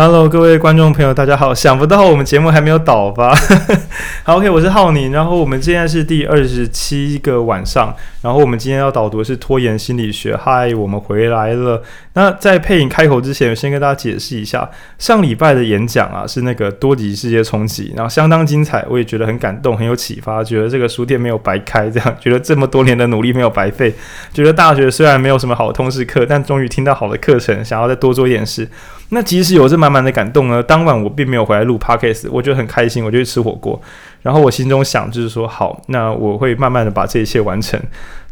[0.00, 1.52] Hello，各位观众朋友，大家好！
[1.52, 3.34] 想不到我们节目还没有倒吧？
[4.22, 5.10] 好，OK，我是浩宁。
[5.10, 7.92] 然后我们现在是第二十七个晚上。
[8.22, 10.36] 然后我们今天要导读的是拖延心理学。
[10.36, 11.82] 嗨，我们回来了。
[12.12, 23.92] 那在配音开口之前，先跟大家解释一下，上礼拜的演讲啊，是那个多极世界冲击，然后相当精彩，我也觉得很感动，很有启发，觉得这个书店没有白开，这样觉得这么多年的努力没有白费，
[24.32, 28.68] 觉得大学虽然没有什么好通识课，但终于听到好的课程，想要再多做一点事。
[29.10, 33.80] 那即使有这满满的感动呢，当晚我并没有回来录 podcast，我觉得很开心，我就去吃火锅。
[34.22, 37.80] 然后我心中想就是说，好，那我会慢慢的把这一切完成。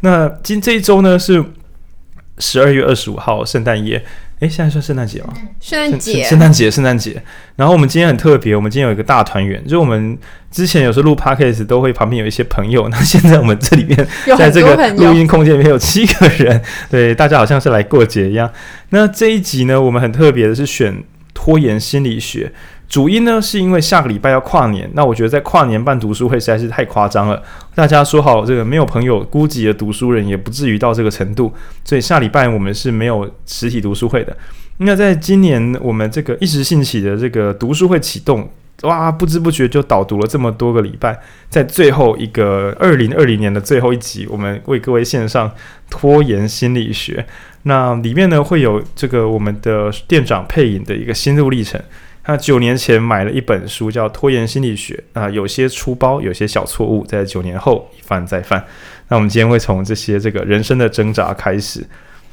[0.00, 1.42] 那今这一周呢是
[2.38, 4.04] 十二月二十五号，圣诞夜。
[4.40, 5.32] 诶，现在算圣诞节吗？
[5.58, 7.22] 圣诞节，圣诞节，圣诞节。
[7.56, 10.18] 然后我们今天很特别，我们今天有一个大团圆，就是我们
[10.50, 13.96] 之前有时候录 podcast 都会旁边有一些朋友，那现在我们这里面
[14.36, 18.52] 在这个录音空间里面有七个人， 对，大家好像是来过节一样。
[18.90, 22.52] 那这一集呢，我们很特别的是选拖延心理学。
[22.88, 27.42] 主因呢，是因为下个礼拜要跨年，那我觉得在跨年办读书会实在是太夸张了。
[27.74, 31.52] 大家说好这个没有朋友孤寂的读书人，也不至于到这个程度，
[31.84, 34.36] 所以下礼拜我们是没有实体读书会的。
[34.78, 38.48] 那在今年我们这个一时兴起的这个读书会启动，
[38.82, 41.18] 哇，不知不觉就导读了这么多个礼拜，
[41.50, 45.50] 在最后一个 二零二零年的最后一集，我们为各位献上
[45.90, 47.26] 拖延心理学。
[47.64, 51.80] 那里面呢，会有这个我们的店长配音的一个心路历程。
[52.26, 58.64] 他九年前买了一本书，叫《拖延心理学》啊，有些粗包，有些小错误，在九年后一犯再犯。
[59.06, 61.86] 那我们今天会从这些这个人生的挣扎开始。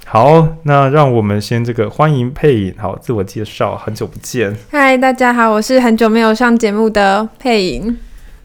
[0.03, 4.57] 好，那让我们先这个欢迎配影，好，自我介绍，很久不见。
[4.71, 7.95] 嗨，大家好，我是很久没有上节目的配影。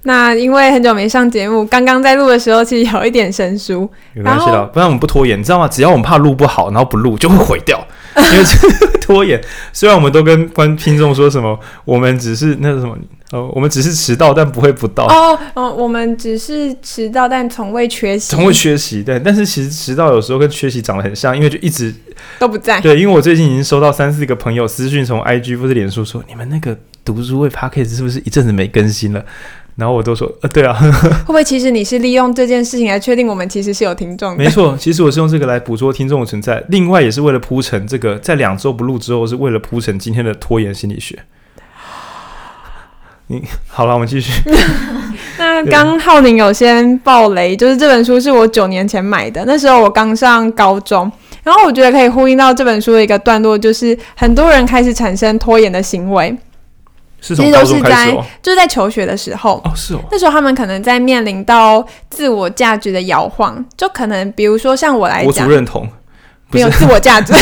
[0.03, 5.67] 那因为很久没上节目，刚刚在录的时候其实有一点生疏，没关系的，不然我们不拖延，你知道吗？
[5.67, 7.83] 只要我们怕录不好，然后不录就会毁掉。
[8.33, 9.41] 因为拖延，
[9.73, 12.97] 虽然我们都跟观听众说什么，我们只是那个什么，
[13.31, 15.05] 呃，我们只是迟到，但不会不到。
[15.07, 18.35] 哦哦，我们只是迟到，但从未缺席。
[18.35, 19.19] 从未缺席，对。
[19.19, 21.95] 但是其实迟到有时候跟缺席长得很像，因为就一直
[22.39, 22.81] 都不在。
[22.81, 29.25] 对，因为我最近已经收到三四个朋友私讯，从 IG 或者脸书说，你们那个读书会 p a c k a g e 是不是一阵子没更新了？
[29.79, 30.75] 然后我都说，呃，对啊，
[31.25, 34.43] 会不会其实你是利用这件事情来确定我们其实是有听众的？
[34.43, 41.17] 没错，其实我是用这个来捕捉听众的存在，另外也是为了铺陈这个，在两周不录之后，是为了铺陈今天的拖延心理学。
[43.31, 44.43] 你好了，我们继续。
[45.39, 51.09] 那刚浩宁有先爆雷，就是这本书是我九年前买的，那时候我刚上高中，
[51.45, 56.37] 然后我觉得可以呼应到这本书的一个段落，就是很多人开始产生拖延的行为。
[57.21, 60.01] 其实都是在就是在求学的时候哦，是哦。
[60.11, 65.89] 那时候他们可能在面临到自我价值的摇晃，就可能比如说像我来讲，我主认同，
[66.53, 67.33] 没有自我价值，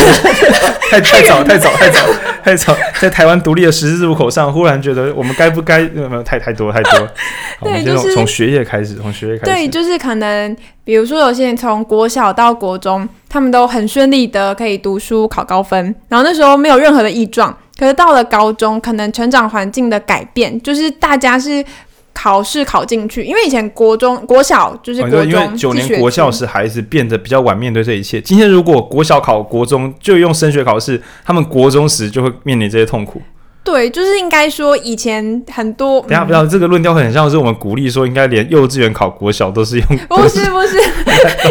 [0.90, 2.00] 太 太早太早太早
[2.42, 7.08] 太早，在台湾独立的十字路口上，忽然觉得我们该不该没有没有太太多太多。
[7.62, 9.52] 对，就是从学业开始，从学业开始。
[9.52, 17.54] 对，就是可能比如说有些人从国小到国中，他们都很顺利的可以读书考高分，然后那时候没有任何的异状。
[17.78, 21.64] 可是到了高中，可能成长环境的改变，就是大家是
[22.12, 28.20] 考试考进去，因为以前国中、国小就是国中，因为九年国校时孩子变得比较晚面对这一切。
[28.20, 33.20] 今天如果国小考国中就用升学考试，他们国中时就会面临这些痛苦。
[33.66, 36.00] 对，就是应该说以前很多。
[36.02, 39.86] 等下不要，这个论调很像是我们鼓励说，应该连幼稚园考国小都是用。
[40.08, 40.78] 不是不是，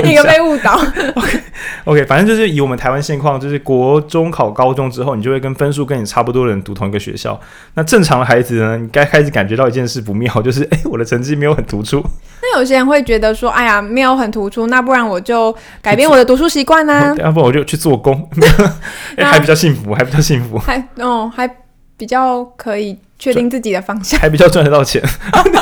[0.01, 0.79] 你个 被误导。
[1.15, 1.41] OK
[1.83, 7.37] OK，反正就是以我们台湾现况，就是国中考高中之后，你就会跟分数跟你差不多的人读同一个学校。
[7.73, 12.01] 那正常的孩子呢，你该开始感觉到一件事不妙，就是哎，我的成绩没有很突出。
[12.41, 17.13] 那有些人会觉得说，哎呀，没有很突出，那不然我就改变我的读书习惯呢？
[17.19, 18.29] 要不然我就去做工，
[19.17, 21.49] 哎，还比较幸福，还比较幸福，还哦还。
[21.97, 25.01] 比较可以确定自己的方向，还比较赚得到钱，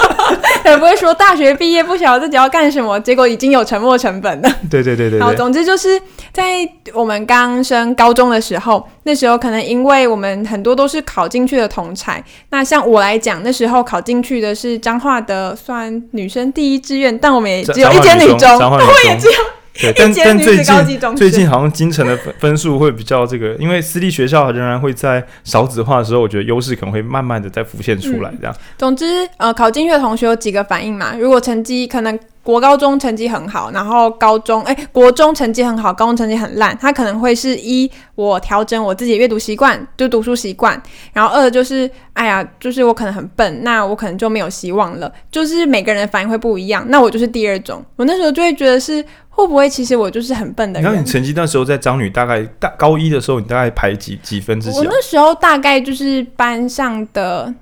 [0.65, 4.49] 也不会说大学毕业不晓得自己要干什么，结果已经有沉没成本了。
[4.69, 5.19] 对对对对。
[5.19, 6.01] 好，总之就是
[6.31, 19.33] 在我们刚升高中的时候，那时候可能因为我们很多都是考进去的同才，那像我来讲，那时候考进去的是彰化的算女生第一志愿，但我们也只有一间女中， 我也只有。
[19.73, 28.31] 对， 但但最近最近好像京城的分分数会比较这个，因为私立学校仍然会在少子化的时候，我觉得优势可能会慢慢的再浮现出来。
[28.39, 31.15] 这样，总之，呃，考进去的同学有几个反应嘛？
[31.17, 40.79] 如果成绩可能国高中成绩很好，然后高中哎、欸，国中成绩很好，高中成绩很烂，他可能会是一我调整我自己阅读习惯，就读书习惯，
[41.13, 50.83] 然后二就是哎呀，就是我可能很笨，那我可能就没有希望了，就是每个人的反应会不一样，那我就是第二种，我那时候就会觉得是会不会其实我就是很笨的人。
[50.83, 54.79] 然后你成绩那时候在张女大概大高一的时候，你大概排几几分之前？
[54.79, 57.53] 我那时候大概就是班上的。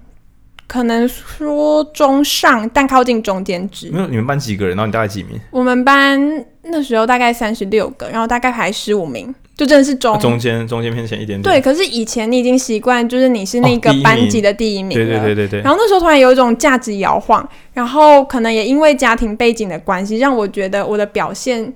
[0.72, 3.92] 可能说中上，但靠近中间值。
[3.92, 4.74] 没有，你们班几个人？
[4.78, 5.38] 然后你大概几名？
[5.50, 6.18] 我们班
[6.62, 11.42] 那时候大概三十六个，然后大概排十五名，就真的是中、啊、中间，中间偏前一点点。
[11.42, 14.98] 对，可是以前你已经习惯，就是你是那个班级的第一名。
[14.98, 15.60] 对对对对对。
[15.60, 21.74] 然后那时候突然有一种价值摇晃，然后可能也因为家庭背景的关系，让我觉得我的表现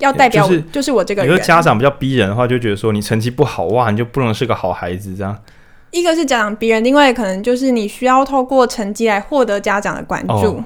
[0.00, 1.30] 要代表、就是、就是我这个人。
[1.32, 5.34] 有个家长比较逼人的话，就觉得说你成绩不好哇，你就不能是个好孩子这样。
[5.94, 10.32] 一个是家长逼人，另外可能就是你需要透过成绩来获得家长的关注。
[10.32, 10.64] 哦，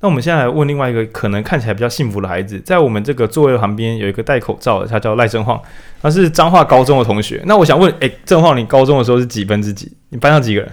[0.00, 5.58] 那我们现在来问另外一个可能看起来比较幸福的孩子，在我们这个座位旁边有一个戴口罩的，他叫赖正晃，
[6.02, 7.42] 他是彰化高中的同学。
[7.46, 9.90] 那我想问，哎，正晃，你高中的时候是几分之几？
[10.10, 10.70] 你班上几个人？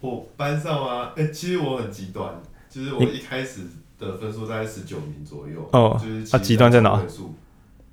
[0.00, 2.28] 我班上啊，哎，其实我很极端，
[2.68, 3.60] 就是我一开始
[4.00, 5.68] 的分数大概十九名左右。
[5.72, 7.00] 哦，就是啊，极端在哪？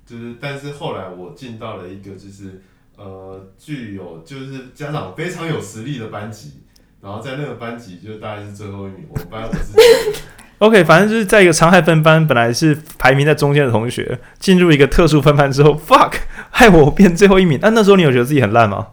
[0.04, 2.62] 就是，但是后来我进到了一个就是。
[2.98, 6.64] 呃，具有就是家长非常有实力的班级，
[7.00, 9.06] 然后在那个班级就大概是最后一名。
[9.08, 9.72] 我们班我是
[10.58, 16.14] OK，反正就是在一个常态分班，本来是排名在中间的同学，进入一个特殊分班之后，fuck，
[16.50, 17.56] 害我变最后一名。
[17.62, 18.88] 那那时候你有觉得自己很烂吗？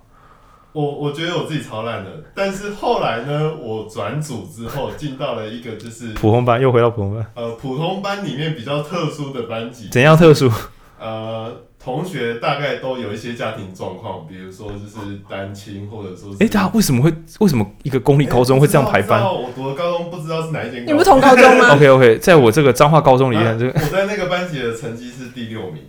[0.73, 7.25] 我我觉得我自己超烂的，但是后来呢，我转组之后进到了一个就是普通班，又回到普通班。
[7.33, 9.87] 呃，普通班里面比较特殊的班级。
[9.89, 10.51] 怎样特殊？
[10.99, 11.51] 呃。
[11.85, 16.37] 同学大概都有一些家庭状况，比如说就是单亲，或者说是……
[16.37, 19.21] 哎、欸，他为什么会为什么一个公立高中会这样排班？
[19.21, 21.69] 欸、我读的高中不知道是哪一间，你不同高中吗？？
[21.77, 25.83] OK OK，在我这个彰化高中里面，这个我在那个班级的成绩是第六名。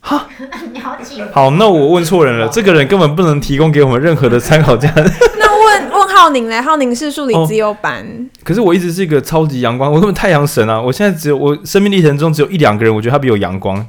[0.00, 0.26] 哈，
[1.32, 5.02] 好，那我问错人了，这个人根本不能提供给我们任何的参考价值。
[5.38, 6.60] 那问问浩宁嘞？
[6.60, 10.80] 浩宁是数理自由班、哦，可是我一直是一个超级阳光，我根本太阳神啊！
[10.80, 13.86] 我现在只有我生命历程中只有一两个人，我觉得他比我阳光。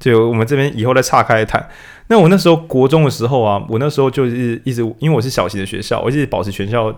[0.00, 1.64] 就我们这边以后再岔开来谈。
[2.08, 6.92] 那我那时候国中的时候啊，我那时候就是一直因为我是小型的学校，我一直保持全校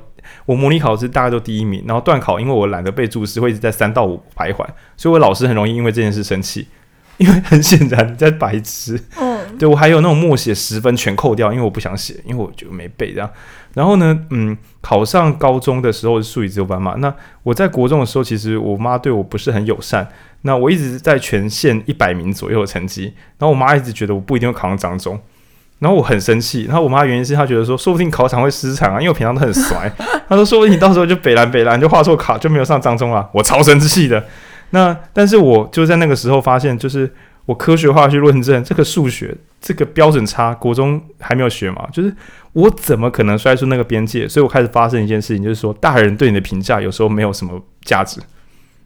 [0.47, 4.65] 我模拟考试大概都第一名，然后段考因为我懒得背注释，会一直在三到五徘徊，
[4.97, 6.67] 所以我老师很容易因为这件事生气，
[7.19, 8.99] 因为很显然你在白痴。
[9.21, 13.29] 嗯，对我还有那种默写十分全扣掉，因为我不想写，因为我觉得没背这样。
[13.75, 20.09] 然后呢，嗯，考上高中的时候是数理资优班嘛，那我在国中的时候，其实我妈对我不是很友善。
[20.43, 25.21] 那我一直在全县一百名左右的成绩，然后我妈一直觉得我不一定会考上彰中，
[25.79, 29.91] 然后我很生气，然后我妈原因是她觉得说，说不定考场会失常啊，因为我平常都很衰，
[30.29, 34.25] 她说说不定你到时候就北蓝北蓝就画错卡就没有上彰中了，我超生气的。
[34.71, 37.13] 那但是我就在那个时候发现，就是
[37.47, 42.13] 我科学化去论证这个数学这个标准差，国中还没有学嘛，就是
[42.55, 44.27] 我怎么可能摔出那个边界？
[44.27, 48.21] 所以我开始发生一件事情，就是说大人对你的评价有时候没有什么价值，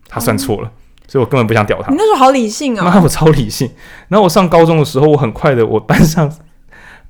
[0.08, 0.73] 他算错了。
[1.08, 1.91] 所以我根本不想屌他。
[1.91, 2.85] 你那时候好理性啊！
[2.85, 3.70] 妈，我超理性。
[4.08, 6.31] 然后我上高中的时候，我很快的，我班上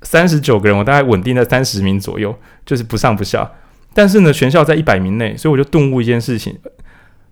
[0.01, 2.35] 三十九个人，我大概稳定在三十名左右，
[2.65, 3.51] 就是不上不下。
[3.93, 6.55] 但是呢，全校在一百名内，所以我就顿悟一件事情：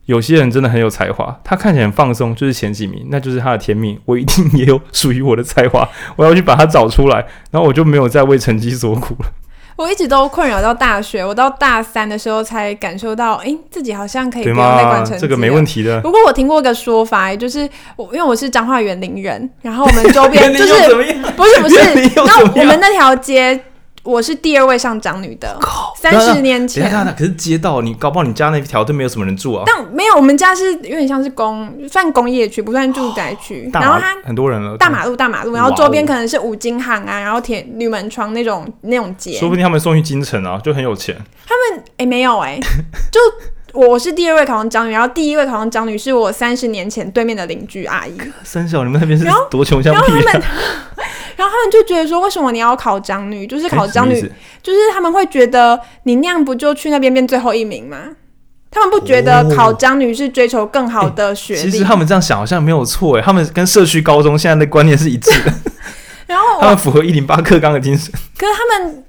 [0.06, 4.00] 有些人真的很有才华，他看起来很放松，就是前几名，那就是他的天命。
[4.06, 7.18] 我一定也有属于我的才华，我要去把它找出来。
[7.52, 9.32] 然后我就没有再为成绩所苦了。
[9.76, 15.22] 我一直都困扰到大学，我到大三的时候才感受到，哎、欸，自己好像可以不用再管成绩。
[15.22, 16.00] 这个没问题的。
[16.02, 20.94] 不过我听过一个说法，就是我因为我是彰化园林人，然后我们周边 就是
[21.36, 21.76] 不是不是，
[22.16, 23.60] 那 我们那条街。
[24.06, 25.60] 我是第二位上长女的，
[25.98, 26.90] 三十年前。
[27.18, 29.64] 可是街道，你搞不好你家那条都没有什么人住啊。
[29.66, 33.68] 但没有，我们家是有点像是工，算工业区，不算住宅区。
[33.74, 39.40] 然后它很多人了，大马路大马路，然后周边可能是五金行啊，然后铁铝门窗那种那种街。
[39.40, 41.18] 说不定他们送去京城啊，就很有钱。
[41.48, 42.60] 他们哎、欸、没有哎、欸，
[43.12, 43.20] 就
[43.74, 48.16] 我是第二位考上彰女，然后第一位考上彰女是我三十年前对面的邻居阿姨。
[48.44, 50.06] 三小，你们那边是多穷乡僻壤。
[50.06, 50.44] 然后他们
[51.72, 53.46] 就觉得说，为什么你要考长女？
[53.46, 54.20] 就是考长女，
[54.62, 57.98] 就是他们会觉得你那样不就去那边变最后一名吗？
[58.72, 61.72] 他们不觉得考长女是追求更好的学历？
[61.72, 65.54] 其实他们这样想好像没有错诶，他们跟社区高中现在的观念是一致的。
[66.28, 68.12] 然后他们符合一零八课纲的精神。
[68.38, 69.05] 可是他们。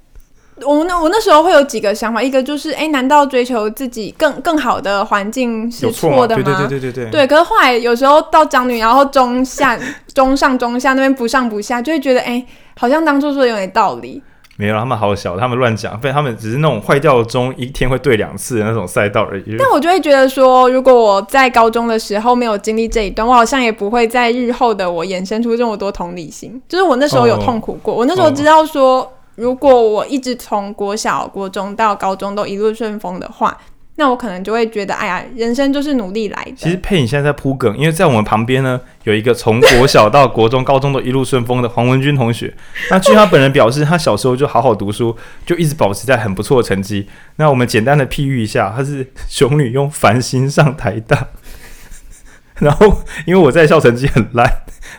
[0.65, 6.43] 我那我那时候会有几个想法，一个就是，哎，难道追求自己更更好的环境是错的吗？
[6.43, 7.27] 对对对对对对。
[7.27, 9.77] 可是后来有时候到长女，然后中下、
[10.13, 12.43] 中上、中下那边不上不下，就会觉得，哎，
[12.79, 14.23] 好像当初说的有点道理。
[14.59, 19.55] 没有，他们好小，他们乱讲，不然他们只是那种坏掉的钟，一天会对两次的那种赛道而已。
[19.59, 26.59] 但我就会觉得说，如果我在高中的时候没有经历这一段，我好像也不会在日后的我衍生出这么多同理心。
[26.67, 33.57] 就是我那时候有痛苦过，哦、我那时候知道说，哦、如果我一直从国小、国中到高中都一路顺风的话。
[33.99, 36.53] 那我可能就会觉得，哎呀，人生就是努力来的。
[36.55, 42.55] 其实佩颖现在在铺梗，因为在我们旁边呢，有一个从国小到国中、高中都一路顺风的黄文君同学。
[42.91, 45.17] 那据他本人表示，他小时候就好好读书，
[45.47, 47.09] 就一直保持在很不错的成绩。
[47.37, 51.29] 那我们简单的譬喻一下，他是雄女用繁星上台大。
[52.61, 54.47] 然后因为我在校成绩很烂，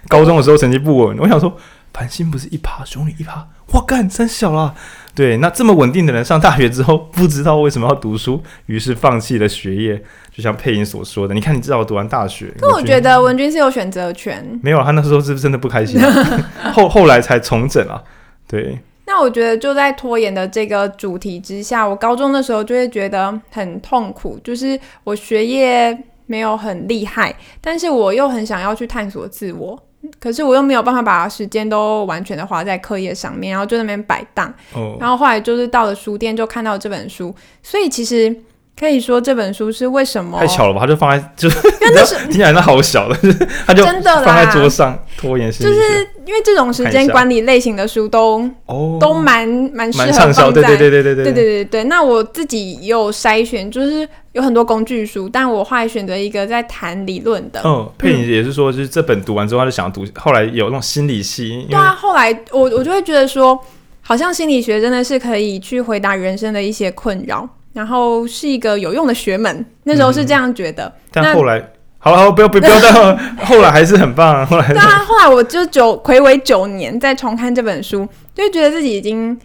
[0.08, 1.56] 高中的时候成绩不稳，我想说
[1.98, 4.72] 繁星不是一趴，雄女一趴，哇干，真小啦。
[5.16, 10.00] 对，那这么稳定的人上大学之后，不知道为什么要读书，于是放弃了学业。
[10.32, 12.54] 就像佩音所说的，你看，你至少读完大学。
[12.60, 14.60] 可我觉得文君是有选择权。
[14.62, 16.00] 没有，他那时候是不是真的不开心？
[16.72, 18.00] 后后来才重整啊。
[18.46, 18.78] 对。
[19.04, 29.82] 那我觉得就在拖延的这个主题之下，我高中的时候就会觉得很痛苦，就是我学业没有很厉害，但是我又很想要去探索自我。
[30.20, 34.52] 可是我又没有办法把时间都完全的花在课业上面，然后就在那边摆荡。
[34.72, 34.96] 哦。
[35.00, 38.34] 然后后来就是到了书店就看到这本书，所以其实
[38.78, 40.38] 可以说这本书是为什么？
[40.38, 40.80] 太巧了吧？
[40.80, 43.16] 他就放在就，因为那是听起来那好小的，
[43.66, 45.76] 他就真的放在桌上拖延心理学。
[45.76, 51.84] 就是因为这种时间管理类型的书都哦都蛮蛮适合放在对对对对对对对对对对。
[51.84, 54.08] 那我自己有筛选，就是。
[54.32, 57.60] 有很多工具书，但我后来选择一个在谈理论的。
[57.64, 60.06] 嗯，佩颖也是说，就是这本读完之后，他就想要读。
[60.16, 61.66] 后来有那种心理系。
[61.68, 63.58] 对啊，后来我我就会觉得说，
[64.00, 69.64] 好像心理学真的是可以去回答人生的一些困扰，然后是一个有用的学门。
[69.84, 70.84] 那时候是这样觉得。
[70.86, 71.64] 嗯、但后来，
[71.98, 74.44] 好了，好，不要不要再后，后来还是很棒啊。
[74.44, 78.04] 后来，对啊，后来我就九魁违九年再重看这本书，
[78.34, 79.38] 就会觉得自己已经。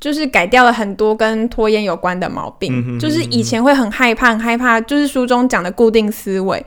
[0.00, 6.64] 就是改掉了很多跟拖延有关的毛病，嗯哼嗯哼，就是以前会很害怕，很害怕，就是书中讲的固定思维，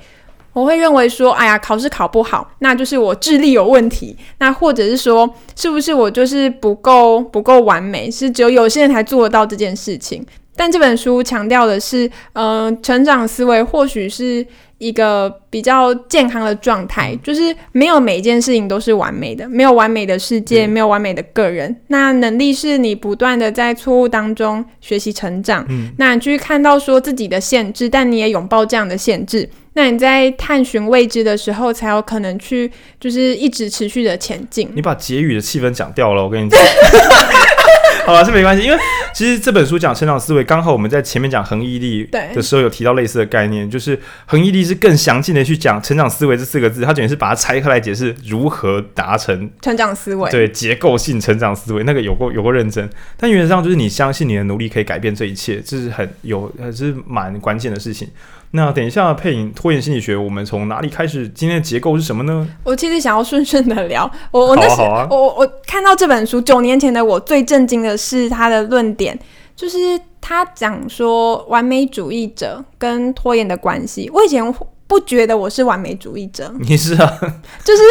[0.52, 10.26] 我会认为说，哎呀，考试考不好，那就是我智力有问题，那或者是说，是不是我就是不够不够完美，是只有有些人才做得到这件事情。
[10.56, 14.46] 但这本书强调的是，嗯、呃，成长思维或许是。
[14.82, 21.80] 一个比较健康的状态，就是没有每一件事情都是完美的，没有完美的世界，没有完美的个人。
[21.90, 25.64] 那能力是你不断的在错误当中学习成长。
[25.70, 29.48] 嗯，那你去看到说自己的限制，但你也拥抱这样的限制。
[29.74, 34.68] 那你在探寻未知的时候，才有可能去就是一直持续的前进。
[34.74, 36.60] 你把结语的气氛讲掉了，我跟你讲。
[38.12, 38.78] 好吧，这没关系，因为
[39.14, 42.04] 其实这本书讲成长思维，刚好我们在前面讲恒毅力
[42.36, 58.10] 的时候有提到类似的概念，就是恒毅力是更详尽的去讲成长思维这四个字，它等于是把它拆开来解释如何达成成长思维，对结构性成长思维，那个有过有过认真，但原则上就是你相信你的努力可以改变这一切，这是很有，还是蛮关键的事情。
[58.54, 61.26] 那等一下，配影拖延心理学，我们从哪里开始？
[61.30, 62.46] 今天的结构是什么呢？
[62.66, 64.10] 我其实想要顺顺的聊。
[64.30, 69.18] 我我那时、啊啊、我我看到这本书，九年前的我最震惊的是他的论点，
[69.56, 74.12] 就是他讲说完美主义者跟拖延的关系。
[74.14, 74.54] 我以前
[74.86, 77.20] 不觉得我是完美主义者，你是啊？
[77.64, 77.82] 就是，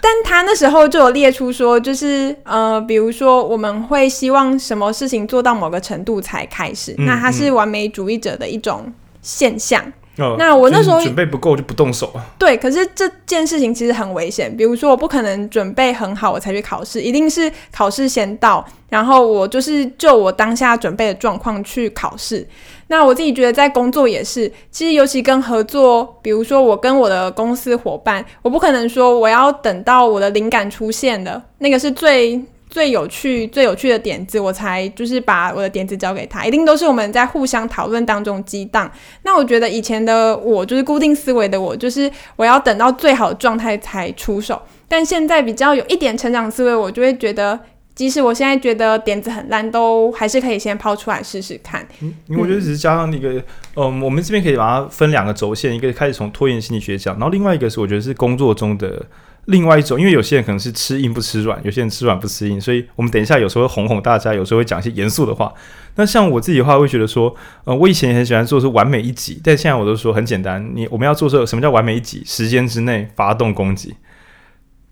[0.00, 8.90] 但他那时候就有列出说，就是呃，比如说我们会希望什么事情做到某个程度才开始，嗯、那他是完美主义者的一种。
[9.22, 9.92] 现象。
[10.18, 12.18] 哦、那我那时候准备不够就不动手啊。
[12.36, 14.52] 对，可是这件事情其实很危险。
[14.56, 22.44] 比如说，我不可能准备很好我才去考试，一定是考试先到，然后我就是就我当下准备的状况去考试。
[22.88, 32.42] 那我自己觉得在工作也是，其实尤其跟合作，比如说我跟我的公司伙伴，我不可能说我要等到我的灵感出现了，那个是最。
[32.68, 38.90] 最有趣、最有趣的点子，我才就是把我的点子交给他，一定都是我们在互相讨论当中激荡。
[39.22, 44.60] 那我觉得以前的我，就是固定思维的我，就是我要等到最好的状态才出手。
[44.86, 47.58] 但现在比较有一点成长思维，我就会觉得，
[47.94, 51.86] 即使我现在觉得点子很烂，都还是可以先抛出来试试看。
[52.00, 53.42] 嗯，因为我觉得只是加上那个，嗯，
[53.76, 59.06] 嗯，我们这边可以把它分两个轴线，一个开始从拖延心理学讲，然后另外一个是我觉得是工作中的。
[59.48, 65.50] 另外一种，因为有些人可能是吃硬不吃软，有些人吃软不吃硬，所以我们等一下有时候会哄哄大家，有时候会讲一些严肃的话。
[65.94, 72.22] 那像我自己的话，会觉得说，呃，我以前也很喜欢做是完美一击，但现在我都说很简单，你我们要做这个什么叫完美一击？
[72.26, 73.96] 时间之内发动攻击，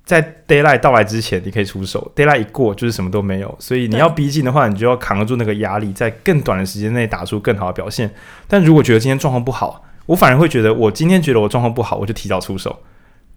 [0.07, 2.39] 在 d a y l i g h t 到来之前你可以出手 d a y l i
[2.39, 3.55] g h t 一过就是什么都没有。
[3.59, 8.11] 所以你要逼近的话，你就要扛得住那个压力，在更短的时间内打出更好的表现。
[8.49, 12.81] 但如果觉得今天状况不好，我反而会觉得，我今天觉得我状况不好，我就提早出手，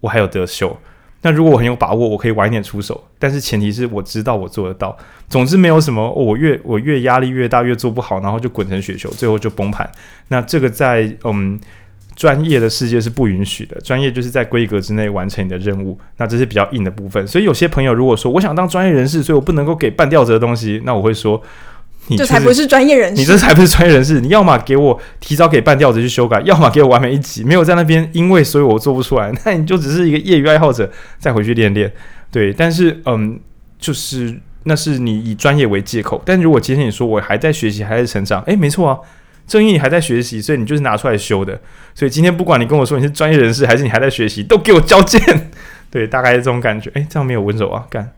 [0.00, 0.78] 我还有得秀。
[1.22, 4.96] 那如果我很有把握，我可以晚一点出手，但是前提是我知道我做得到。
[5.28, 9.90] 总之没有什么，我越我越压力越大，越做不好，然后就滚成雪球，最后就崩盘。
[10.28, 11.60] 那这个在嗯。
[12.16, 17.26] 专业的世界是不允许的，专业就是在规格之内完成你的任务，那这是比较硬的部分。
[17.26, 21.40] 所以有些朋友如果说我想当专业人士，所以我不能够给半吊子的东西，那我会说，
[22.08, 24.20] 你、就是、这才不是专业人士，你这才不是专业人士。
[24.20, 27.44] 你要么给我提早给半吊子去修改，要么给我完美一集。
[27.44, 31.92] 没有在那边，因为所以我做不出来，那你就只是一个业余爱好者，再回去练练。
[32.32, 33.38] 对，但是嗯，
[33.78, 36.20] 就是那是你以专业为借口。
[36.24, 38.98] 但如果今天你说我还在学习，还在成长，诶，没错啊。
[39.46, 41.60] 正因你还在学习，所以你就是拿出来修的。
[41.92, 45.20] 所以今天不管你跟我说你是专业人士，还是你还在学习，都给我交件。
[45.90, 46.88] 对，大概是这种感觉。
[46.94, 48.12] 诶，这样没有温柔啊，干。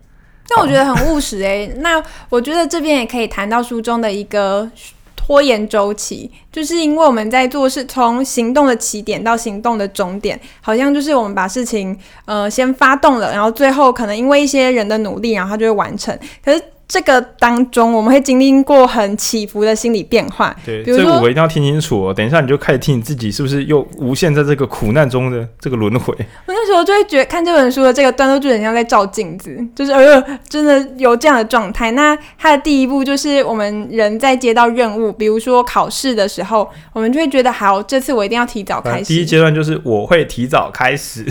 [0.55, 1.73] 但我觉得很务实诶。
[1.79, 4.71] 那我觉得这边也可以谈到书中的一个
[5.17, 16.19] 拖延周期，就是因为我们在做事，从行动的起点到行动的终点，好像就是我们把事情呃先发动了，然后最后可能因为一些人的努力，然后它就会完成。
[16.45, 16.63] 可是。
[16.93, 20.55] 这个当中，我们会经历过很起伏的心理变化。
[20.63, 22.13] 对，所以我一定要听清楚哦。
[22.13, 26.15] 等一下你就开始听你自己是不是又无限在这个苦难中的这个轮回。
[26.45, 31.93] 我那时候就会觉得看这本书的这个段落就很像在照镜子，就是呃，真的有这样的状态。
[31.93, 39.05] 那它的第一步就是我们人在接到任务，比如说考试的时候，我们就会觉得好，这次我一定要提早开始。
[39.05, 41.25] 第一阶段就是我会提早开始。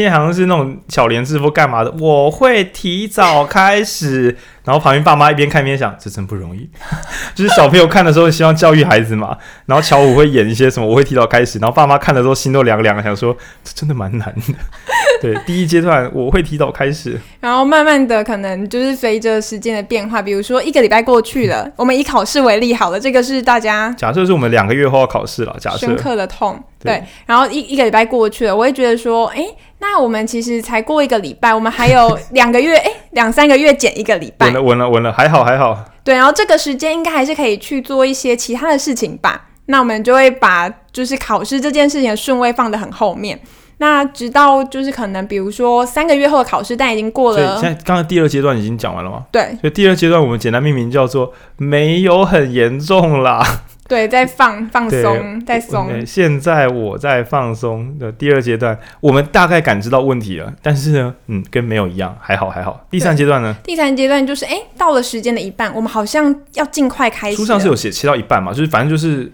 [0.00, 6.66] 听起来好像是那种巧连制服干嘛的，我会提早开始，然后旁边爸妈一边看一边想，这真不容易。
[7.36, 14.54] 就是小朋友看的时候希望教育孩子嘛，然后乔五会演一些什么，我会提早开始，然后爸妈看的时候心都凉凉，想说这真的蛮难的。
[15.20, 26.58] 对，第一阶段我会提早开始，然后慢慢的可能就是随着时间的变化，比如说一个礼拜过去了，我们以考试为例好了，这个是大家假设是我们两个月后要考试了，假设深刻的痛。
[26.82, 29.44] 对，对，然后一一个礼拜过去了，我会觉得说，哎，
[29.80, 35.76] 那我们其实才过一个礼拜，我们还有 两个月，哎，两三个月减一个礼拜，稳了，稳了，稳了，还好，还好。
[36.04, 39.48] 对，然后这个时间应该还是可以去做一些其他的事情吧。
[39.66, 43.38] 那我们就会把就是考试这件事情的顺位放得很后面。
[43.78, 47.58] 那直到就是可能比如说三个月后的考试，但已经过了。
[47.58, 49.24] 现在刚才第二阶段已经讲完了吗？
[49.32, 53.62] 对，所以第二阶段我们简单命名叫做没有很严重啦。
[53.90, 56.06] 对，在放放松，在松。
[56.06, 62.86] 现在我在放松的第二阶段，我们大概感知到问题了，但是呢，嗯，跟没有一样，还好还好。
[62.88, 63.52] 第三阶段呢？
[63.64, 67.36] 第三阶段就是，哎，到了时间的一半，我们好像要尽快开始。
[67.36, 68.52] 书上是有写切到一半嘛？
[68.52, 69.32] 就是反正就是，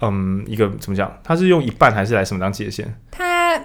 [0.00, 1.16] 嗯，一个怎么讲？
[1.22, 2.92] 他是用一半还是来什么当界限？
[3.12, 3.64] 他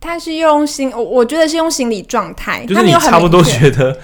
[0.00, 3.96] 他是用心，我我觉得是用心理状态，就是你差不多觉得。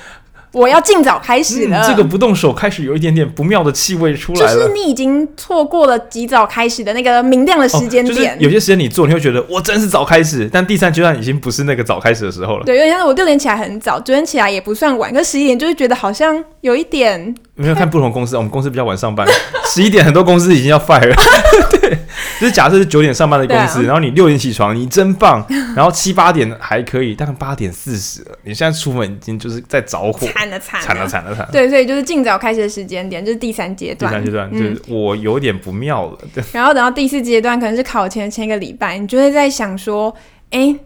[0.56, 1.82] 我要尽早开始了。
[1.82, 4.54] 嗯，这个不动手开始有一点点不妙的气味出来了。
[4.54, 8.06] 就是你已经错过了及早开始的那个明亮的时间点。
[8.06, 12.64] 哦，就是有些时间你做，你会觉得我真是早开始，但第三阶段已经不是那个早开始的时候了。
[12.64, 17.35] 对，因为像我六点起来很早，九点起来也不算晚，可十一点就是觉得好像有一点。
[17.55, 19.26] 没有看不同公司，我们公司比较晚上班，
[19.72, 21.16] 十一点很多公司已经要 fire 了。
[21.81, 21.98] 对，
[22.38, 25.42] 就是假设是九点上班的公司，啊、然后你六点起床，你真棒。
[25.74, 31.48] 然后七八点还可以，但八点四十了，你现在出门已经就是在着火，惨了惨了惨了惨。
[31.50, 34.12] 对，所以就是尽早开始的时间点，就是第三阶段。
[34.12, 36.18] 第三阶段、嗯、就是我有点不妙了。
[36.35, 36.44] 对。
[36.52, 40.14] 然后等到第四阶段，可能是考前前一个礼拜，你就会在想说，
[40.50, 40.76] 哎，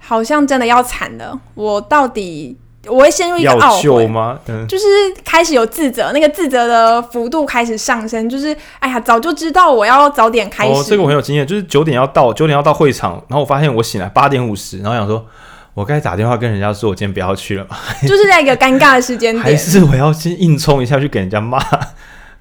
[0.00, 2.56] 好像真的要惨了，我到底。
[2.88, 4.38] 我会陷入一个懊悔吗？
[4.48, 4.84] 嗯，就是
[5.24, 8.28] 开始有自责，那个自责的幅度开始上升。
[8.28, 10.72] 就是哎呀，早就知道我要早点开始。
[10.72, 15.24] 哦，这个我很有经验，就是九点要到，九点要到会场，然后我发现我醒来八点五十，然后想说，
[15.74, 17.76] 我该打电话跟人家说，我今天不要去了嘛。
[18.02, 21.60] 就是在一个尴尬的时间点，还是我要先硬冲一下去给人家骂？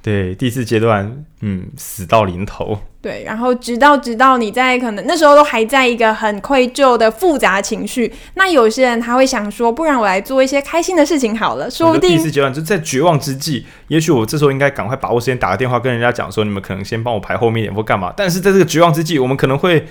[0.02, 2.78] 对，第四阶段，嗯，死到临头。
[3.02, 12.12] 对，然后直到直到你在可能那时候都还在一个很愧疚的复杂情绪，那有些人他会想说，不然我来做一些开心的事情好了，说不定。
[12.12, 18.14] 第四阶段就在绝望之际，也许我这时候应该赶快把握时间打个电话跟人家讲说，你们可能先帮我排后面一点或干嘛。
[18.16, 19.88] 但是在这个绝望之际，我们可能会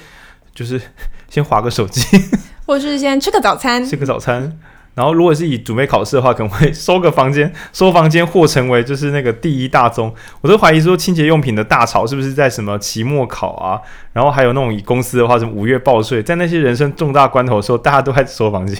[0.54, 0.80] 就是
[1.28, 2.00] 先划个手机，
[2.66, 4.58] 或是先吃个早餐，吃个早餐。
[5.00, 10.14] 然后，如果是以准备考试的话，可能会收个房间，收房间或成为就是那个第一大宗。
[10.42, 13.80] 我都怀疑说，清洁用品的大潮是不是在什么期末考啊？
[14.12, 18.76] 然后还有那种以公司的话，什么五月报税，在那些人生重大关头的时候，大家都在收房间，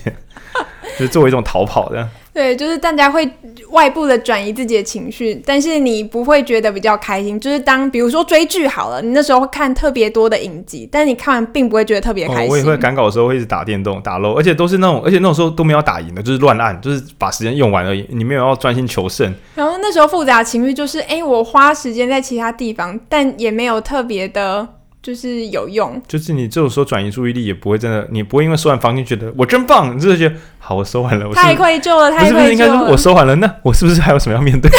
[1.00, 2.08] 就是作为一种逃跑的。
[2.32, 3.28] 对，就是大家会
[3.70, 7.38] 外部的转移自己的情绪，但是你不会觉得比较开心。
[7.40, 12.44] 就是当比如说追剧好了，你那时候会看特别多的影集，但是你看完并不会觉得特别开心。
[12.44, 18.06] 哦，我也会赶稿的时候会一直打电动打 LOL，而且都是那种，而且那种时候都没有打赢的，就是乱按，就是把时间用完而已。
[18.10, 19.34] 你没有要专心求胜。
[19.56, 24.68] 然后那时候复杂的情绪就是，哎，我花时间在其他地方，但也没有特别的
[25.02, 26.00] 就是有用。
[26.06, 32.34] 就是你这种时候转移注意力也不会真的，你不会因为收完房间觉得我真棒，你就是觉得好，我收完了，我太愧疚了，太愧疚了。
[32.34, 34.70] 不是不是，应该说我收完了，那我是不是还有什么要面对？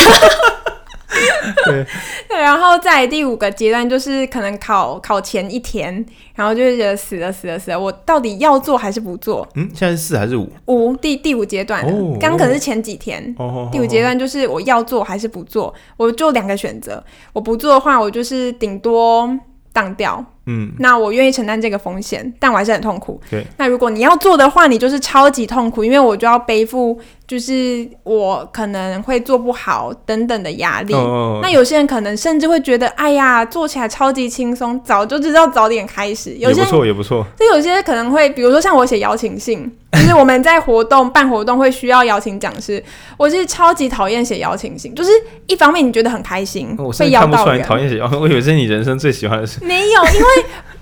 [1.65, 1.85] 对
[2.29, 6.03] 对，然后在第五个阶段，就是可能考考前一天，
[6.35, 9.47] 然后就会觉得死了死了死了，我到底要做还是不做？
[9.55, 10.49] 嗯，现在是四还是五？
[10.67, 13.35] 五，第第五阶段，哦，刚可能是前几天。
[13.37, 15.73] 哦，第五阶段就是我要做还是不做？
[15.97, 17.03] 我就两个选择，
[17.33, 19.29] 我不做的话，我就是顶多
[19.71, 20.23] 当掉。
[20.47, 23.21] 嗯，那我愿意承担这个风险，但我还是很痛苦。
[23.29, 26.99] 对，那如果你要做的话，你就是超级痛苦，因为我就要背负。
[27.31, 36.33] 就是我可能会做不好等等的压力，哦，那有些人可能甚至会觉得，哎呀，做起来超级轻松，早就知道早点开始。
[36.33, 37.25] 有些也不错，也不错。
[37.39, 42.83] 就有些可能会，比如说像我写邀请信， 就是我们在活动办活动会需要邀请讲师，
[43.15, 44.93] 我是超级讨厌写邀请信。
[44.93, 45.09] 就是
[45.47, 49.63] 一方面你觉得很开心，我是看不出来你讨厌写邀，我以为是你人生最喜欢的事。
[49.63, 50.27] 没有，因为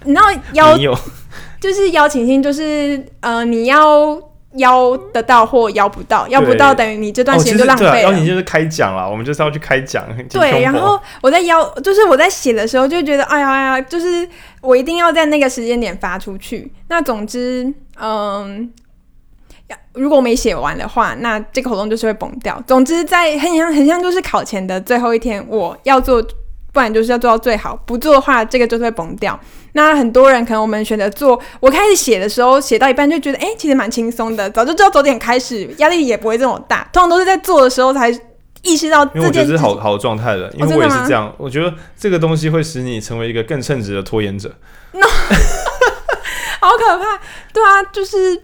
[0.06, 0.76] 你知道邀，
[1.62, 4.20] 就是邀请信，就是呃，你要。
[4.54, 8.02] 邀得到或邀不到，邀不到等于你这段时间就浪费了。
[8.02, 10.04] 邀你就是开讲了，我们就是要去开讲。
[10.30, 14.28] 对，然后我在邀，就是我在写的时候就觉得，哎呀哎呀，就是
[14.62, 16.72] 我一定要在那个时间点发出去。
[16.88, 18.72] 那总之，嗯，
[19.94, 22.62] 如果没写完的话，那这个活动就是会崩掉。
[22.66, 26.24] 总之，在很像很像就是考前的最后一天，我要做。
[26.72, 29.38] 不然就是要做到最好，不做的话，这个就是会崩掉。
[29.74, 36.88] 那很多人可能我们选择做，我开始写的时候，写到一半就觉得，哎、欸，其实蛮轻松的，早就知道早点开始，压力也不会这么大。
[36.92, 38.10] 通常都是在做的时候才
[38.64, 39.20] 意识到这件事。
[39.20, 41.34] 因为我觉得是好好状态的，因为我也是这样、哦。
[41.38, 44.54] 我觉得这个东西会使你成为一个更称职的拖延者。
[44.92, 45.06] No!
[46.60, 47.20] 好可怕！
[47.54, 48.44] 对啊，就是，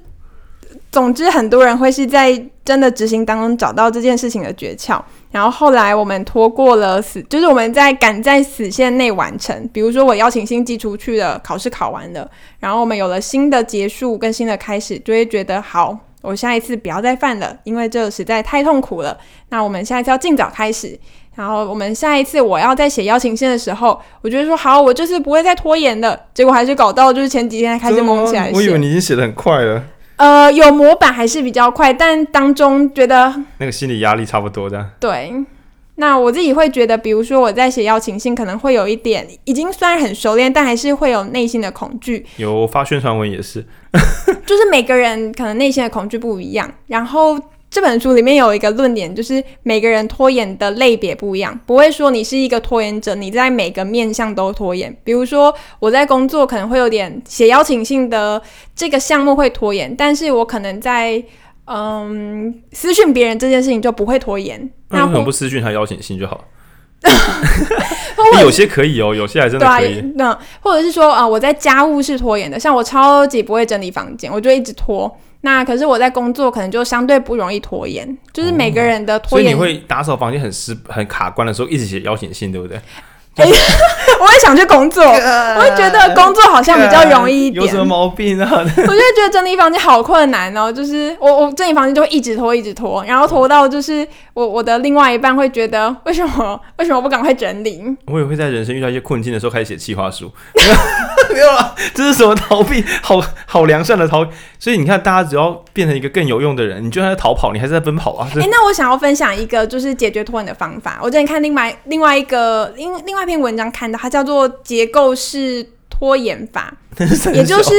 [0.91, 5.01] 总之很多人会是在真的执行当中找到这件事情的诀窍。
[5.36, 9.69] 然后后来我们拖过了死，就是我们在赶在死线内完成。
[9.74, 12.26] 比如说我邀请信寄出去了，考试考完了，
[12.58, 19.17] 然后我们有了新的结束跟新的开始，就会觉得好，我下一次不要再犯了，因为这实在太痛苦了。
[19.50, 20.98] 那我们下一次要尽早开始。
[21.36, 26.17] 然后我们下一次我要再写邀请信的时候，我觉得说好，我这次不会再拖延了。
[26.34, 28.50] 结果还是搞到就是前几天开始蒙起来。
[28.54, 29.84] 我以为你已经写的很快了。
[30.17, 34.91] 呃，有模板还是比较快，但当中觉得那个心理压力差不多的。
[34.99, 35.34] 对，
[35.95, 42.25] 那我自己会觉得，比如说我在写邀请信，可能会有一点已经虽然很熟练，但还是会有内心的恐惧。
[42.38, 43.65] 有发宣传文也是，
[44.45, 47.39] 就是每个人可能内心的恐惧不一样，然后。
[47.75, 54.95] 这本书里面有一个论点，就是每个人拖延的类别不一样，不会说你是一个拖延者，你在每个面向都拖延。
[55.03, 58.41] 比如说我在工作可能会有点写邀请信的
[58.73, 61.21] 这个项目会拖延，但是我可能在
[61.65, 64.57] 嗯私讯别人这件事情就不会拖延。
[64.91, 66.45] 那为什么不私讯他邀请信就好？
[68.41, 70.01] 有些可以哦，有些还真的可以。
[70.15, 75.13] 那、啊、或者是说啊、呃，我在家务是拖延的，像我超级不会整理房间，我就一直拖。
[75.45, 79.53] 那可是我在工作，可能就相对不容易拖延，就是每个人的拖延。
[79.53, 82.81] 哦、所以你会打扫房间很失、很卡关的时候，一直写邀请信，对不对？
[83.36, 87.63] 欸、 我也想去工作，我会觉得工作好像比较容易一点。
[87.63, 88.49] 有什么毛病啊？
[88.49, 97.84] 我就会觉得整理房间好困难哦，就是我我整理房间就会一直拖，一直拖，然后拖到就是我我的另外一半会觉得为什么为什么不赶快整理？
[98.08, 100.31] 我也会在人生遇到一些困境的时候开始写计划书。
[101.33, 102.83] 没有了，这是什么逃避？
[103.01, 104.31] 好好良善的逃避。
[104.59, 108.27] 所以你看，大家只要变成一个更有用的人，你就算在逃跑，你还是在奔跑啊！
[108.35, 110.99] 哎、欸，那我想要分享一个就是解决拖延的方法。
[111.01, 116.73] 我之前看另外另外一个另另外一篇文章看到，它叫做结构式拖延法，
[117.33, 117.71] 也就是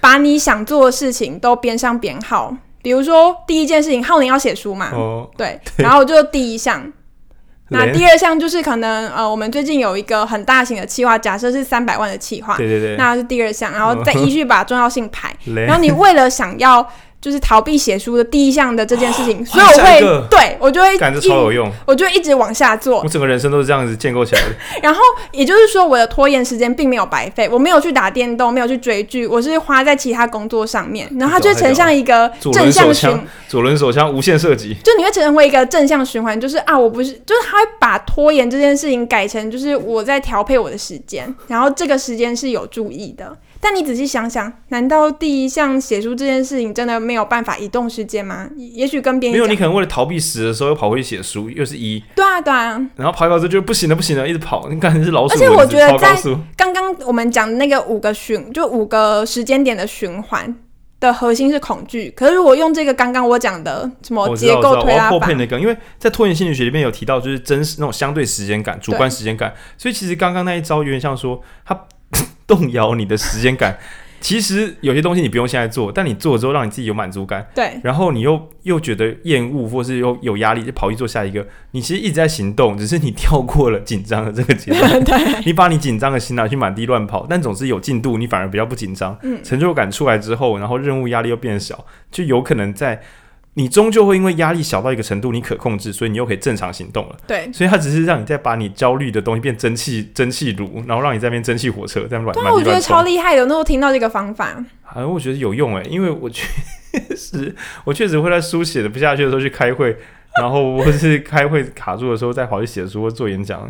[0.00, 2.54] 把你想做的事情都编上编号。
[2.80, 6.92] 比如说第一件事情，浩宁要写书嘛，哦，对，然后就第一项。
[7.68, 15.34] 那第二项就是可能呃，我们最近有一个很大型的企划，假设是三百万的企划，对对对，那是第二项，然后再依据把重要性排，
[15.66, 16.88] 然后你为了想要。
[17.20, 23.00] 就是逃避写书的第一项的这件事情，所以我会对我就会感觉超有用，我就一直往下做。
[23.00, 24.48] 我整个人生都是这样子建构起来的。
[24.82, 25.00] 然后
[25.32, 31.08] 也就是说，我的拖延时间并没有白费，我没有去打电动，没有去追剧，我是花在其他工作上面。
[31.18, 33.10] 然后它就呈现一个正向循，
[33.48, 43.36] 左轮手枪无限射击，就你会成为一个正向循环，就是啊，我不是，就是他会把拖延这件事情改成就是我在调配我的时间，然后这个时间是有注意的。
[43.60, 48.48] 但你仔细想想，难道第一项写书这件事情真的没有办法移动时间吗？
[48.56, 52.02] 也许跟别人没有，你可能为了逃避死的时候又跑回去写书，又是一。
[52.14, 52.80] 对啊，对啊。
[52.94, 55.34] 然后跑一跑之后就不行了，不行了，一直跑，你感觉是老鼠。
[55.34, 56.16] 而且我觉得在
[56.56, 60.56] 刚刚我们讲的那个五个循，就五个时间点的循环
[61.00, 62.12] 的核心是恐惧。
[62.16, 69.52] 可是如果用这个刚刚我讲的什么结构推拉法，那个，因为在拖延心理学里面有提到，就是真实那种相对时间感、主观时间感。
[69.76, 71.76] 所以其实刚刚那一招有点像说他。
[72.46, 73.78] 动摇你的时间感。
[74.20, 81.46] 其实有些东西你不用现在做，但你做了之后让你自己有满足感，对，然后你又又觉得厌恶，或是又有压力，就跑去做下一个。
[81.70, 84.98] 你其实一直在行动，只是你跳过了紧张的这个阶段。
[85.04, 89.16] 对，你把你紧张的心拿去满地乱跑，但总是有进度，你反而比较不紧张。
[89.22, 93.00] 嗯，成就感出来之后，然后任务压力又变小，就有可能在。
[93.58, 97.16] 你终究会因为压力小到一个程度，你可控制，所以你又可以正常行动了。
[97.26, 102.32] 对，所以它只是让你再把你焦虑的东西变蒸汽蒸汽炉，然后让你在那边蒸汽火车在那乱。
[102.32, 106.46] 对，我觉得超厉害的，那我听到这个方法，好像我觉得有用诶，因为我 确
[107.16, 109.96] 实我确实会在书写的不下去的时候去开会，
[110.40, 113.68] 然后或是开会卡住的时候再跑去写书或做演讲。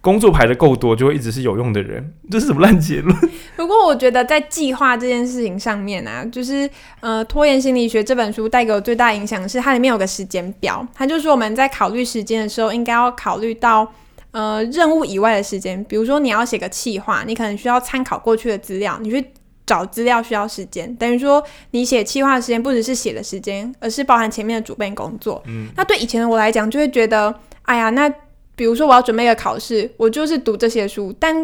[0.00, 3.16] 工作排的够多，就会一直是有用的人，这是什么烂结论？
[3.56, 6.68] 不过我觉得在计划这件事情上面啊，就是
[7.00, 13.86] 呃，拖延心理学这本书带给我最大影响是它里面有个时间表，它就是说我们在考虑时间的时候，应该要考虑到
[14.32, 19.24] 呃任务以外的时间，比如说你要写个计划，你可能需要参考过去的资料，你去
[19.64, 25.42] 找资料需要时间，等于说你写计划的时间不只是写的时间，而是包含前面的准备工作。
[25.46, 28.12] 嗯，那对以前的我来讲，就会觉得，哎呀，那。
[28.56, 31.12] 比如说，我要准备一个考试，我就是读这些书。
[31.18, 31.34] 但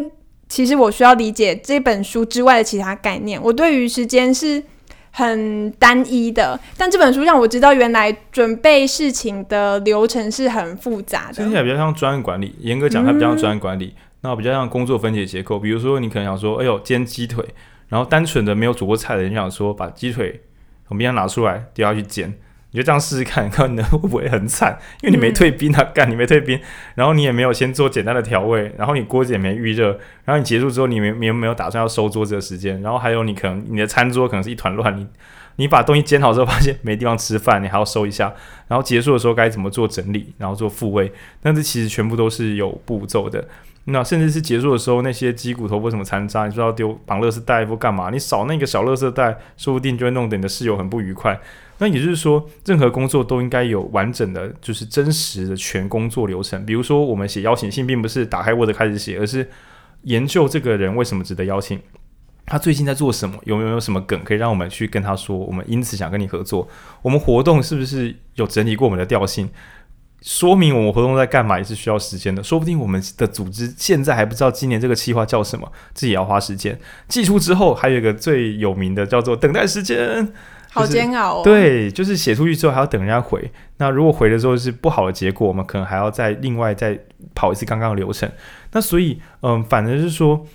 [0.51, 3.41] 其实我需要理解这本书之外的其他概念。
[3.41, 4.63] 我对于时间是
[5.13, 11.35] 很单一的，但这本书让我知道，原来准备事情的流程是很复杂的。
[11.35, 13.95] 听起来比较像专案管理，严格讲，它比较像专案管理。
[13.97, 15.59] 嗯、那比较像工作分解结构。
[15.59, 17.45] 比如说，你可能想说，哎呦，煎鸡腿，
[17.89, 20.41] 然后单纯的没有煮过菜的人想说，把鸡腿
[20.89, 22.35] 从冰箱拿出来，丢下去煎。
[22.73, 24.79] 你就这样试试看， 看你会不会很惨？
[25.03, 26.61] 因为你没退冰啊，干、你没退冰，
[26.95, 35.07] 然后你也没有先做简单的调味，然后你锅子也没预热，然后你结束之后你没没有没有打算要收桌子的时间，然后还有你可能你的餐桌可能是一团乱，你
[35.57, 38.33] 你把东西煎好之后发现没地方吃饭，你还要收一下，
[38.69, 43.47] 然后结束的时候该怎么做整理，然后做复位，但这其实全部都是有步骤的。
[43.85, 48.11] 那甚至是结束的时候，那些鸡骨头或什么残渣，你说要丢绑垃圾袋或干嘛？
[48.11, 51.41] 你扫那个小垃圾袋，说不定就会弄得你的室友很不愉快。
[51.83, 56.67] 那也就是说，任何工作都应该有完整的，就是真实的全工作流程。
[56.67, 59.49] 比如说，我们写邀请信，并不是打开 Word 开始写，而是
[60.03, 61.81] 研究这个人为什么值得邀请，
[62.45, 66.69] 他最近在做什么，有没有什么梗可以让我们去跟他说，我们因此想跟你合作。
[67.01, 69.49] 我们活动是不是有整理过我们的调性？
[70.21, 72.43] 说明我们活动在干嘛也是需要时间的。
[72.43, 76.79] 说不定我们的组织现在还不知道今年这个计划叫什么，自己也要花时间。
[77.09, 80.31] 寄出之后，还有一个最有名的叫做等待时间。
[80.73, 81.43] 好煎熬哦。
[81.45, 83.51] 对，就是写出去之后还要等人家回。
[83.79, 86.99] 那如果回的时候是不好的结果，我们可能还要再另外再
[87.35, 88.31] 跑一次刚刚的流程。
[88.73, 90.47] 那所以，嗯，反正是说，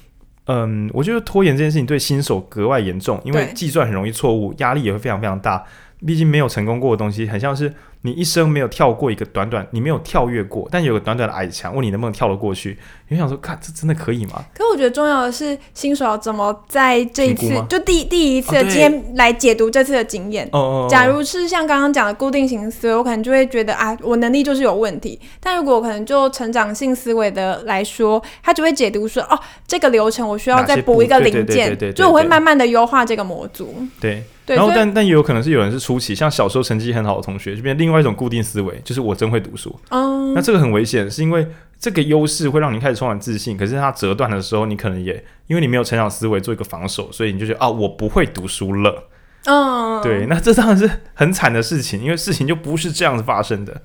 [0.47, 5.63] 嗯，我觉得拖延这件事情对新手格外严重，因为计算很容易错误，压力也会非常非常大。
[6.03, 7.73] 毕竟没有成功过的东西，很像是。
[8.01, 12.77] 你一生没有跳过一个短短，你没有跳跃过，但有个短短的矮墙，问你能不能跳得过去？
[13.08, 14.45] 你想说，看这真的可以吗？
[14.53, 20.47] 可是我觉得重要的是新手要怎么在这一次就第第一次的经验来解读这次的经验。
[20.51, 25.19] 哦，假如是像刚刚讲的固定型思维，我可能就会觉得啊，我能力就是有问题。
[25.39, 33.73] 但如果我可能就成长性思维的来说，他就会解读说，哦，这个流程我需要再补一个零件，就我会慢慢的优化这个模组。
[33.99, 34.23] 对。
[34.47, 39.75] 然后但，但但也有可能是有人是初期，像小时候成绩很好的同学，就变另外一种固定思维，就是我真会读书。
[40.36, 41.47] 那这个很危险，是因为
[41.79, 49.10] 这个优势会让你开始充满自信，可是它折断的时候，你可能也因为你没有成长思维做一个防守，所以你就觉得啊，我不会读书了。
[49.45, 53.81] 嗯，对，那这当然是很惨的事情，因为事情就不是这样子发生的。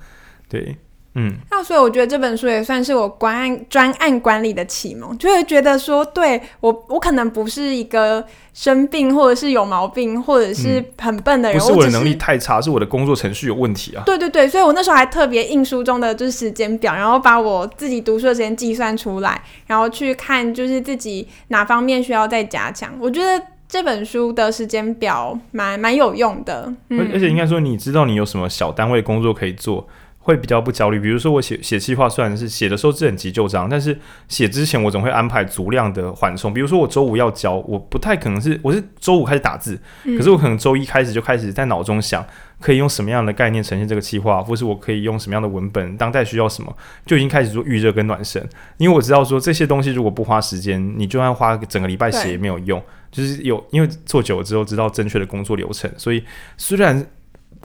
[0.49, 0.77] 对。
[1.14, 14.05] 嗯，那所以我觉得这本书也算是我专案专案管理的启蒙，就会觉得说，对我我可能不是一个生病或者是有毛病或者是很笨的人，嗯、不是我的能力太差，是我的工作程序有问题啊。
[14.07, 22.94] 对对对，所以我那时候还特别印书中的就是时间表，然后把我自己读书的时间计算出来，然后去看就是自己哪方面需要再加强。
[23.01, 29.88] 我觉得这本书的时间表蛮蛮有用的，嗯、而且应该说你知道你有什么小单位工作可以做。
[30.31, 36.55] 会比较不焦虑，比如说我写写计划，虽然是写的时候是很急就章，但是写之前我总会安排足量的缓冲。
[36.55, 42.25] 比如说我周五要交，我不太可能是我是周五开始打字，嗯、可是我可能周一开始就开始在脑中想，
[42.61, 48.40] 可以用什么样的概念呈现这个企划，或是我可以用什么样的文本，当代需要什么，就已经开始做预热跟暖身。
[48.79, 52.81] 因为我知道说这些东西如果不花时间，你就算花整个礼拜写也没有用。
[53.11, 56.23] 就是有因为做久了之后知道正确的工作流程，所以
[56.57, 57.05] 虽然。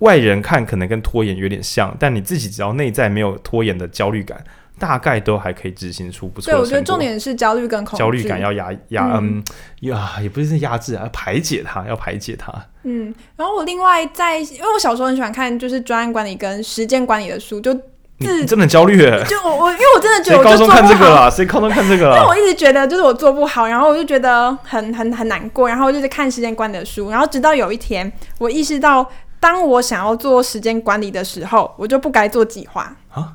[0.02, 4.44] 外人看可能跟拖延有点像，但你自己只要内在没有拖延的焦虑感，
[4.78, 6.58] 大概都还可以执行出不错的。
[6.58, 8.00] 对，我觉得重点是焦虑跟恐惧。
[8.00, 9.42] 焦虑感要压压，嗯，
[9.82, 12.54] 呀、嗯，也不是压制啊，要排解它，要排解它。
[12.84, 17.74] 嗯，然后我另外在，因为我小时候很喜欢看就是专案管理跟时间管理的书，就
[18.18, 19.22] 你真的焦虑哎！
[19.26, 22.16] 就我我因为我真的觉得我高中看这个了，谁高中看这个了？
[22.20, 29.06] 因为我一直觉得就是我做不好，然后我就觉得很很很难过，然后就是看时间管理的书，然后直到有一天我意识到，
[29.46, 33.34] 当我想要做时间管理的时候，我就不该做计划啊。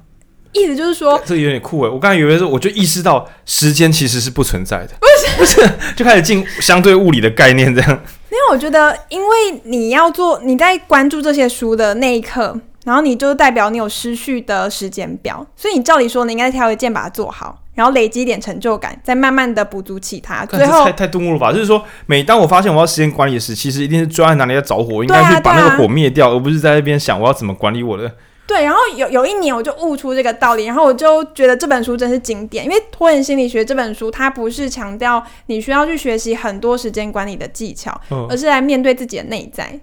[0.51, 1.89] 意思就是说，这有点酷哎！
[1.89, 7.91] 我刚才以为是，我就意识到时间其实是不存在的，不是不是， 就开始进相对物理的概念这样。
[7.91, 12.59] 因为我觉得，因为你要做你在关注这些书的那一刻。
[12.87, 20.45] 然后你就代表你有失序的时间表，所以你照理说你应该挑一件把它做好，然后累积一点成就感，再慢慢的补足其他。
[20.45, 21.51] 最后太太顿悟了吧？
[21.51, 28.15] 就是说，每当我发现我要时间管理时，其实一定是专案哪里在着火，应该去把那个火灭掉，而不是在那边想我要怎么管理我的。
[28.47, 39.81] 对，然后有有一年我就悟出这个道理，然后我就觉得这本书真是经典，因为《拖延心理学》这本书它不是强调你需要去学习很多时间管理的技巧，嗯、而是来面对自己的内在。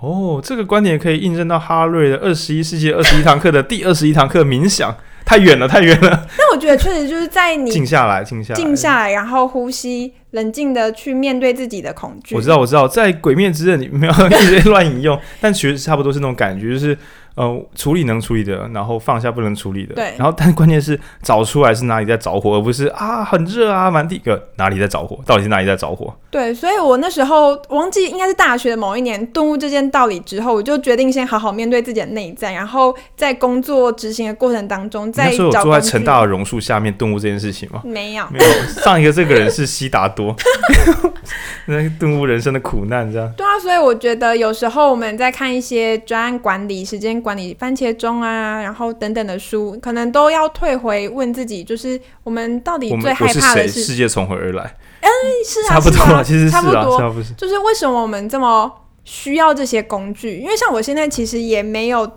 [0.00, 4.96] 哦，这个观点可以印证到哈瑞的二十一世纪二十一堂课的第二十一堂课冥想，
[5.28, 6.26] 太远了，太远了。
[6.38, 12.34] 但我觉得确实就是在你静下来，静下来，静下来，然后呼吸，冷静的去面对自己的恐惧。
[12.34, 16.96] 我知道，我知道，在《鬼灭之刃》里没 有一直乱引用，但其实差不多是那种感觉，就是。
[17.38, 19.94] 呃，处理能处理的，然后放下不能处理的。
[19.94, 20.12] 对。
[20.18, 26.12] 然后，但关键是找出来是哪里在着火，而不是啊很热啊满地个哪里在着火，到底是哪里在着火？
[26.32, 35.30] 对，所以我那时候忘记应该是大学的某一年顿悟这件道理之后，我就决定先好好面对自己的内在，然后在工作执行的过程当中在找。
[35.30, 37.80] 那时候有坐在成大的榕树下面顿悟这件事情吗？
[37.84, 38.44] 没有，没有。
[38.82, 40.34] 上一个这个人是悉达多，
[41.66, 43.32] 那顿悟人生的苦难这样。
[43.36, 47.22] 对啊，所以我觉得有时候我们在看一些专案管理时间。
[47.27, 54.76] 管理番茄钟啊，然后等等的书，可能都要退回问自己，就是我们到底最害怕的是世界从何而来？
[55.00, 55.08] 嗯，
[55.44, 58.70] 是啊，差不多了，其实差不多，是就是为什么我们这么
[59.04, 60.38] 需要这些工具？
[60.38, 62.10] 因为像我现在其实也没有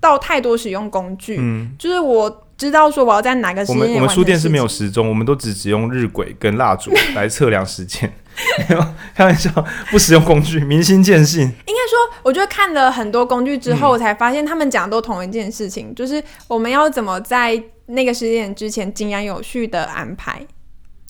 [0.00, 3.80] 到太多使用工具，嗯，就是我知道说我要在哪个时间。
[3.80, 8.12] 我们我们书店是没有时钟，我们都只只用日晷跟蜡烛来测量时间。
[8.68, 9.50] 没有开玩笑，
[9.90, 11.42] 不使用工具，明心见性。
[11.42, 20.46] 应该说，我觉得看了很多工具之后，我才发现他们讲的都同一件事情，嗯、就是我们要怎么在那个时间点之前井然有序的安排。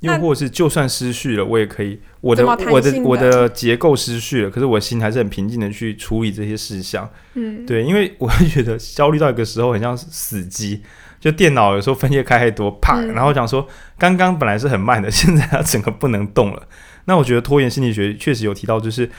[0.00, 7.10] 又或者是，就算失序了，我也可以，我的我的我的结构失序了，可是我的心还是很平静的去处理这些事项。
[7.34, 10.82] 嗯，对，因为我会觉得焦虑到一个时候，很像死机。
[11.20, 13.66] 就电脑有时候分页开太多，啪，然后讲说
[13.98, 16.68] 刚刚本来是很慢的， 现在它整个不能动了。
[17.06, 19.10] 那我觉得拖延心理学确实有提到，就是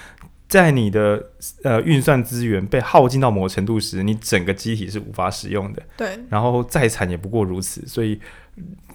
[0.48, 1.32] 在你的
[1.64, 5.82] 呃运算资源被耗尽到某个程度时，你整个机体是无法使用的。
[5.98, 6.20] 对。
[6.30, 8.20] 然后再惨也不过如此，所以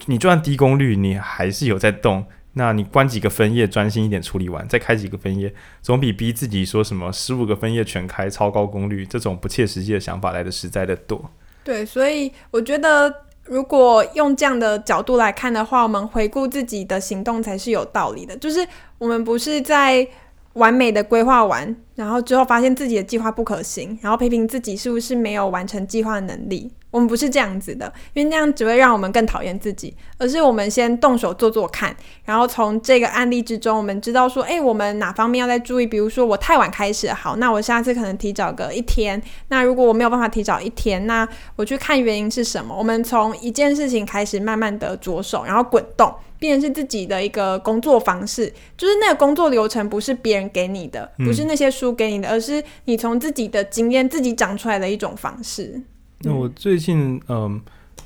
[0.05, 2.25] 你就算低功率，你还是有在动。
[2.57, 11.29] 那你关几个分页，专心一点处理完，再开几个分页，总比逼自己说什么十五个分页全开超高功率这种不切实际的想法来的实在的多。
[11.65, 13.11] 对，所以我觉得，
[13.43, 18.37] 如果用这样的角度来看的话，我们回顾自己的行动才是有道理的。
[18.37, 18.65] 就是
[18.99, 20.07] 我们不是在
[20.53, 26.71] 完美的规划完，然后之后发现自己的计划不可行，然后批评自己是不是没有完成计划的能力。
[26.91, 29.93] 我们不是这样子的，因为那样只会让我们更讨厌自己。
[30.17, 35.85] 而是我们先动手做做看，然后从这个案例之中，我们知道说，哎，我们哪方面要再注意？
[35.85, 39.21] 比如说我太晚开始，好，那我下次可能提早个一天。
[39.49, 41.27] 那如果我没有办法提早一天，那
[41.57, 42.73] 我去看原因是什么？
[42.73, 48.53] 我们从一件事情开始，慢慢的着手，然后滚动，变成是自己的一个工作方式。
[48.77, 55.81] 就是那个工作流程不是别人给你的，不是那些书给你的，而是你从自己的经验自己长出来的一种方式。
[56.19, 57.61] 那我最近嗯，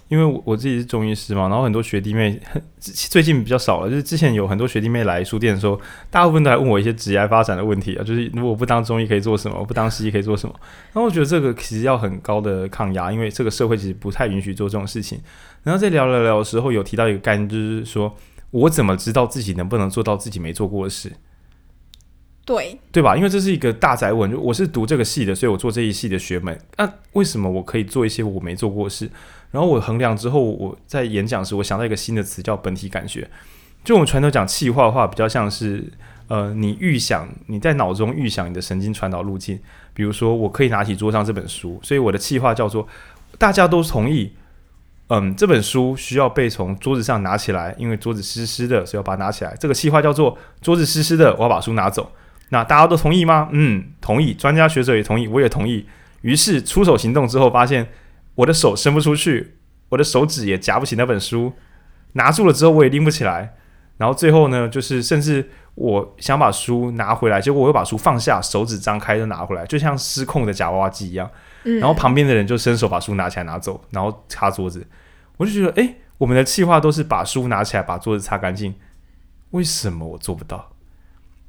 [0.07, 2.39] 因为我我自己是中医师嘛，然后很多学弟妹
[2.81, 10.55] 最近比较少了，就是之前有很多学弟妹来书店的时候，大部分都来问我一些职业发展的问题啊，就是如果不当中医可以做什么，我不当西医可以做什么。
[10.91, 15.19] 然后我觉得这个其实要很高的抗压，因为这个社会其实不太允许做这种事情。
[15.63, 18.13] 然后在聊聊聊的时候，有提到一个概念，就是说
[18.51, 21.11] 我怎么知道自己能不能做到自己没做过的事？
[22.49, 23.15] 对对吧？
[23.15, 24.33] 因为这是一个大宅问。
[24.41, 26.59] 我是读这个系的，所以我做这一系的学门。
[26.77, 29.07] 那、为什么我可以做一些我没做过的事？
[29.51, 33.29] 然后我衡量之后，我在演讲时，我想到一个新的词，叫本体感觉。
[33.83, 35.91] 就我们传统讲气化的话，比较像是
[36.27, 39.59] 呃，你预想你在脑中预想你的神经传导路径。
[39.93, 42.87] 比如说，我可以拿起桌上这本书，所以我的气化叫做
[43.37, 44.33] 大家都同意。
[45.09, 49.55] 嗯，这本书需要被从桌子上拿起来，因为桌子湿湿的，所以要把它拿起来。
[49.59, 52.11] 这个气化叫做桌子湿湿的，我要把书拿走。
[52.49, 53.49] 那大家都同意吗？
[53.51, 54.33] 嗯，同意。
[54.33, 55.85] 专家学者也同意，我也同意。
[56.21, 57.87] 于是出手行动之后，发现
[58.35, 59.55] 我的手伸不出去，
[59.89, 61.53] 我的手指也夹不起那本书。
[62.13, 63.55] 拿住了之后，我也拎不起来。
[63.97, 71.29] 然后最后呢，就是甚至我想把书拿回来，结果我又把书放下，手指张开就拿回来，就像失控的夹娃娃机一样。
[71.63, 74.87] 然后旁边的人就伸手把书拿起来拿走，然后擦桌子。
[75.37, 78.73] 我就觉得，哎，我们的计划都是把书拿起来，把桌子擦干净，
[79.51, 80.71] 为什么我做不到？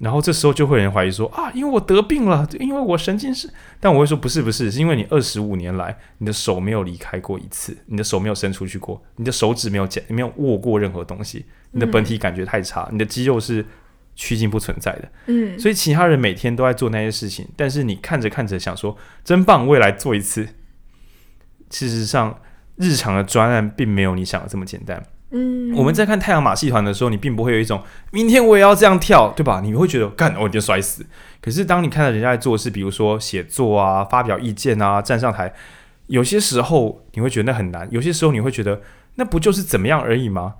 [0.00, 3.48] 然后这时候就会有人怀疑说啊，因为我得病了，因为我神经是。
[3.78, 13.64] 但我会说不是不是，是因为你二十五年来你的手没有离开过一次，你的手没有伸出去过，你的手指没有剪，没有握过任何东西，你的本体感觉太差，嗯、你的肌肉是
[14.16, 15.12] 趋近不存在的。
[15.26, 20.48] 嗯，所以其他人每天都在做那些事情，但是你看着看着想说真棒，未来做一次。
[21.70, 22.40] 事实上，
[22.76, 25.04] 日常的专案并没有你想的这么简单。
[25.32, 29.60] 嗯，我们在看太阳马戏团的时候，你并不会有一种明天我也要这样跳，对吧？
[29.62, 31.06] 你会觉得干，我一定摔死。
[31.40, 35.52] 可是当你看到人家在做事，比如说写作啊、发表意见啊、站上台，
[36.08, 38.80] 有些时候你会觉得那很难，有些时候你会觉得
[39.14, 40.54] 那不就是怎么样而已吗？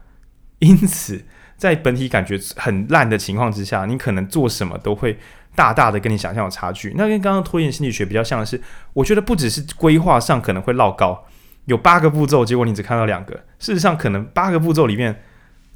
[0.61, 1.25] 因此，
[1.57, 5.19] 在本体感觉很烂的情况之下，你可能做什么都会
[5.57, 6.95] 大大的跟你想象有差距。
[6.97, 8.61] 那跟刚刚拖延心理学比较像的是，
[8.93, 11.25] 我觉得不只是规划上可能会落高。
[11.71, 13.33] 有八个步骤，结果你只看到两个。
[13.61, 15.23] 事实上，可能八个步骤里面，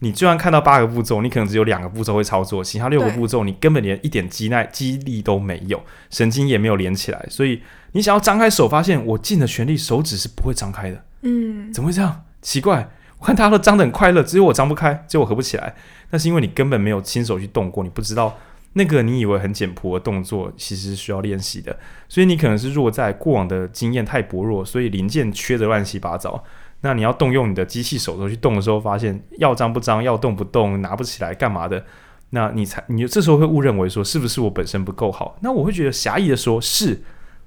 [0.01, 5.81] 你就算看到八个步骤，你可能只有两个步骤会操作，其他六个步骤你根本连一点肌耐、肌力都没有，
[6.11, 7.25] 神经也没有连起来。
[7.31, 11.05] 所以你想要张开手，发现我尽了全力，手指是不会张开的。
[11.23, 12.25] 嗯，怎么会这样？
[12.43, 12.89] 奇怪，
[13.21, 15.77] 我看大家都张得很快乐，只有我张不开，只有我合不起来。
[16.11, 18.37] 那是因为你根本没有亲手去动过，你不知道。
[18.75, 21.77] 那个你以为很简朴的动作，其实是需要练习的。
[22.09, 26.45] 所以你可能是弱在过往的经验太薄弱，所以零件缺得乱七八糟。
[26.81, 31.83] 那你要动用你的机器手头去动的时候，发现要张不张，要动不动，拿不起来干嘛的？
[32.31, 35.39] 那你才你这时候会误认为说，是不是我本身不够好？
[35.41, 37.01] 那我会觉得狭义的说，是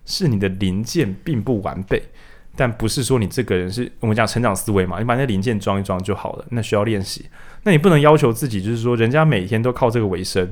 [0.06, 2.02] 是你的零件并不完备，
[2.56, 4.98] 但不是说你这个人是我们讲成长思维嘛？
[4.98, 6.46] 你把那零件装一装就好了。
[6.52, 7.26] 那需要练习。
[7.64, 10.50] 那你不能要求自己，就是说人家每天都靠这个为生。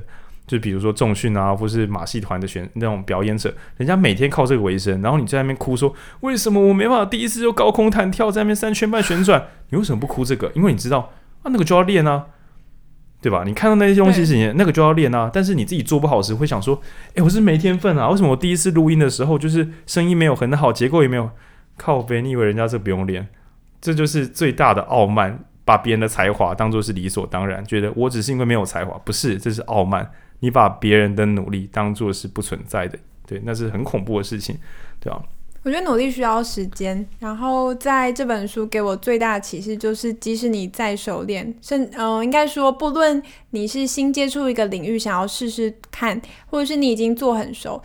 [0.47, 9.47] 就比如说重训啊，或是马戏团的选那种表演者，人家每天靠这个为生，然后你在那边哭说，为什么我没办法第一次就高空弹跳，在那边三圈半旋转？
[9.69, 10.51] 你为什么不哭这个？
[10.55, 12.27] 因为你知道啊，那个就要练啊，
[13.21, 13.43] 对吧？
[13.43, 16.79] 你看到那些东西是你那个就要练啊，但是你自己做不好时会想说，
[17.15, 21.29] 诶，我是没天分啊，为什么我第一次录音的时候就是声音没有很好，结构也没有
[21.75, 22.21] 靠北？
[22.21, 23.27] 你以为人家这不用练？
[23.81, 30.11] 这就是最大的傲慢，把别人的才华当做是理所当然，觉得我只是因为没有才华，不是，这是傲慢。
[30.45, 34.55] 你把别人的努力当做是不存在的，对，那是很恐怖的事情，
[34.99, 35.19] 对吧？
[35.63, 43.19] 我觉得努力需要时间，然后在这本书给我最大的启示就是，即使你再熟练，甚嗯、呃，应该说，不论
[43.49, 47.81] 你是新接触一个领域，想要试试看，或者是你已经做很熟。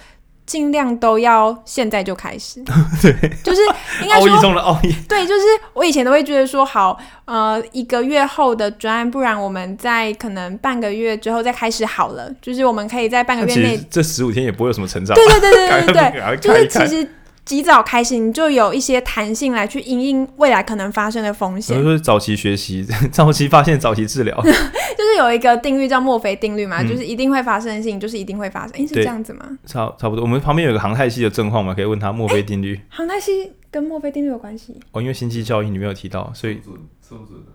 [0.51, 2.61] 尽量都要现在就开始，
[3.01, 3.13] 对，
[3.45, 3.61] 就是
[4.03, 4.93] 应该说奥义中的奥义。
[5.09, 5.43] 对，就是
[5.75, 15.15] 我以前都会觉得说，好，呃，一个月后的专案，不然我们在可能半个月之后再开始好了，就是我们可以在半个月内，这十五天也不会有什么成长。
[15.15, 17.09] 对对对对对对，对， 就是其实。
[17.51, 21.77] 及早开始，你就有一些弹性来去因应未来可能发生的风险。
[21.77, 28.77] 比如说早期学习， 早期发现，早期治疗， 就是有一个定律叫墨菲定律嘛，嗯、就是一定会发生的事情，就是一定会发生。
[28.77, 29.59] 诶，是这样子吗？
[29.67, 30.23] 差差不多。
[30.23, 32.81] 我们旁边有个航太系的正晃嘛，可以问他墨菲定律。
[32.89, 34.79] 航太系跟墨菲定律有关系？
[34.93, 36.73] 哦，因为星际效应你没有提到，所以准
[37.09, 37.51] 准不准的？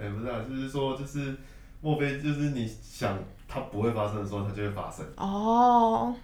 [0.00, 1.36] 哎、欸，不是啊，就是说，就是
[1.82, 5.04] 墨菲，就是你想它不会发生的时候，它就会发生。
[5.16, 6.14] 哦，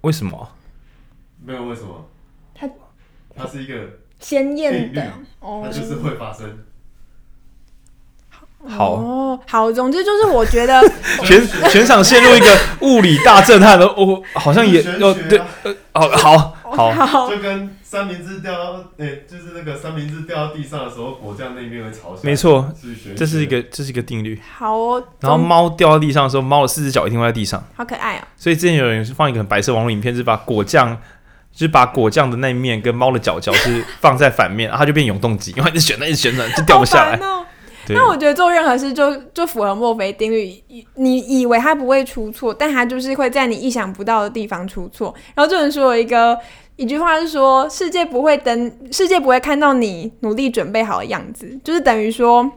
[0.00, 0.48] 为什么？
[1.44, 2.04] 没有为什么。
[3.36, 3.46] 它。
[3.46, 3.74] 是一个
[4.18, 6.58] 鲜艳的，它就是会发生。
[8.66, 10.82] 好哦，好，总之就是我觉得
[11.22, 22.22] 全全场陷入一个物理大震撼的，我好像也要对，呃，好好好，就跟三明治掉到，诶，就是那个三明治掉到地上的时候，果酱那边会朝下。
[22.22, 22.68] 没错，
[23.14, 24.40] 这是一个这是一个定律。
[24.56, 28.22] 好哦，然后猫掉到地上的时候，猫的四只脚一定会在地上，好可爱哦。
[28.36, 30.98] 所以之前有人是放一个白色网络影片，是把果酱。
[31.56, 37.16] 就是把果酱的那一面跟猫的脚脚是放在反面，然 后它就变永动机，因为一直旋转，一直旋转就掉不下来。
[37.16, 37.46] 哦、
[37.88, 40.62] 那我觉得做任何事就就符合墨菲定律，
[40.96, 45.14] 你以为它不会出错，但它就是会在你意想不到的地方出错。
[45.34, 46.38] 然后这本书有一个
[46.76, 52.52] 一句话是说：世界不会等，世界不会看到你努力准备好的样子，就是等于说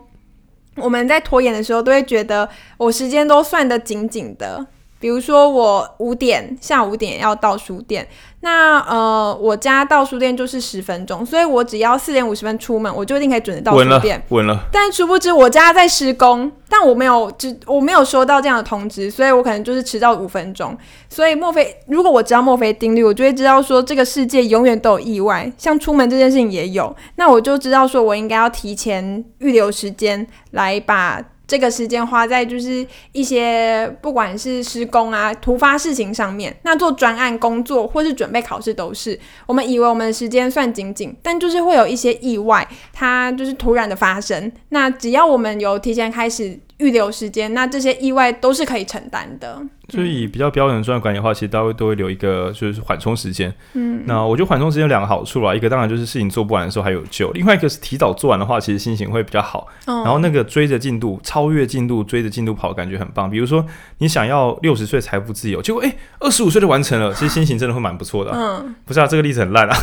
[0.76, 4.68] 我们在拖延的时候都会觉得我时间都算得紧紧的。
[5.00, 8.08] 比如说我五点下午五点要到书店，
[8.41, 14.22] 那呃我家到书店就是十分钟，所以我只要四点五十分出门，我就一定可以准时到书店。
[14.30, 20.78] 稳了，但殊不知我家在施工，但我没有只我没有收到这样的通知，所以我可能就是迟到五分钟。
[21.08, 31.22] 所以墨菲，如果我知道墨菲定律，我就会知道说这个世界永远都有意外，像出门这件事情也有，那我就知道说我应该要提前预留时间来把。
[31.50, 39.20] 这个时间花在就是一些不管是施工啊、突发事情上面，那做专案工作或是准备考试都是。
[39.47, 44.52] 我们以为我们的时间算紧紧，但就是会有一些意外，它就是突然的发生。
[44.70, 46.60] 那只要我们有提前开始。
[46.80, 49.62] 预留时间，那这些意外都是可以承担的。
[49.90, 53.54] 所以比较标准的专业管理的话，其实大家都会留一个就是缓冲时间。
[53.74, 59.68] 嗯，那我觉得缓冲时间有两个好处啦，一个当然就是事情做不完的时候还有救，另外一个是提早做完的话，其实心情会比较好。
[59.86, 63.30] 哦、然后那个追着进度、超越进度、追着进度跑，感觉很棒。
[63.30, 63.66] 比如说
[64.00, 68.32] 你想要六十岁财富自由，结果哎，二十五岁就完成了， 其实心情真的会蛮不错的。
[68.34, 69.76] 嗯，不是啊，这个例子很烂啊。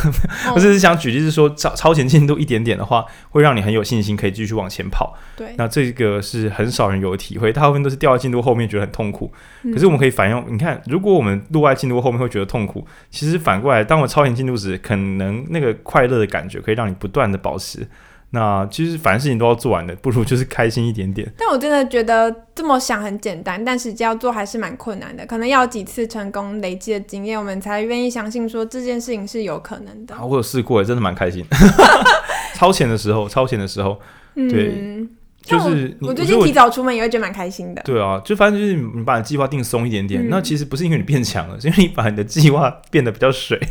[0.49, 5.15] 我、哦、只是想举例是说超超前进度一点点的话，会让你很有信心，可以继续往前跑。
[5.35, 9.31] 对，那这个是很少人有体会，大部分都是掉在进度后面，觉得很痛苦。
[9.63, 17.87] 嗯、可是我们可以反用，你看，如果我们落在进度后面会觉得痛苦，其实反过来，当我超前进度时，可能那个快乐的感觉可以让你不断的保持。
[18.31, 21.25] 那其实凡事情都要做完的，不如就是开心一点点。
[21.37, 30.13] 但我真的觉得这么想很简单，但实际要做还是蛮困难的，可能要几次成功累积的经验，我们才愿意相信说这件事情是有可能的。
[30.21, 31.45] 我有试过，真的蛮开心。
[32.53, 33.97] 超前的时候，超前的时候，
[34.35, 35.07] 对。
[35.55, 37.81] 嗯就是我最近提早出门也会觉得蛮开心的。
[37.83, 43.59] 对啊，就反正就是你把计划定松一点点，嗯、那其实不是因为你变强了，是因为你把你的计划变得比较水。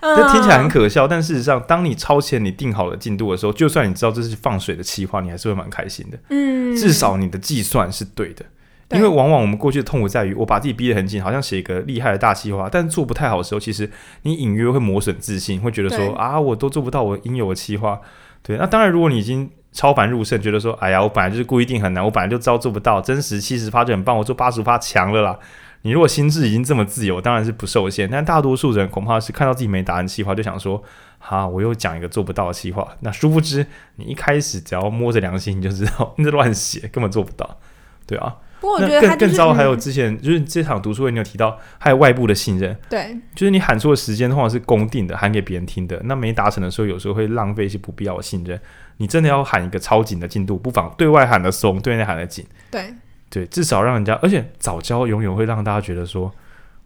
[0.00, 6.18] 这听起来很可笑，但事实上，当你超前你定好了进度的时候，就算你知道这是放水的计划，你还是会蛮开心的。
[6.28, 8.44] 嗯，至少你的计算是对的。
[8.90, 13.90] 因为往往我们过去的痛苦在于，我把自己逼得很紧，好像写一个厉害的大计划，但做不太好的时候，其实
[14.22, 17.98] 你隐约会磨损自信，会觉得说啊，我都做不到我应有的计划。
[18.42, 25.36] 对，那当然，如果你已经超凡入圣，觉得说，哎呀，我本来就是故意定很难，我本来就知道做不到，真实七十趴就很棒，我做八十趴强了啦。
[25.82, 28.08] 你如果心智已经这么自由，当然是不受限。
[28.08, 30.82] 但大多数人恐怕是看到自己没答案计划，就想说，
[31.18, 32.88] 哈，我又讲一个做不到的计划。
[33.00, 33.66] 那殊不知，
[33.96, 37.58] 你一开始只要摸着良心，你就知道 你在乱写，根本做不到。
[38.06, 38.36] 对啊。
[38.60, 42.74] 不过我觉得、就是、更更糟，还有之前、嗯、就是这场读书会，你有提到还有外部的信任。
[42.88, 46.00] 对，就是你喊出的时间通常是公定的，喊给别人听的。
[46.04, 48.58] 那没达成的时候，有时候会浪费一些不必要的信任。
[48.98, 52.46] 你真的要喊一个超紧的进度，不妨对外喊的松，对内喊的紧。
[52.70, 52.94] 对
[53.28, 56.32] 对，至少让人家，而且早交永远会让大家觉得说，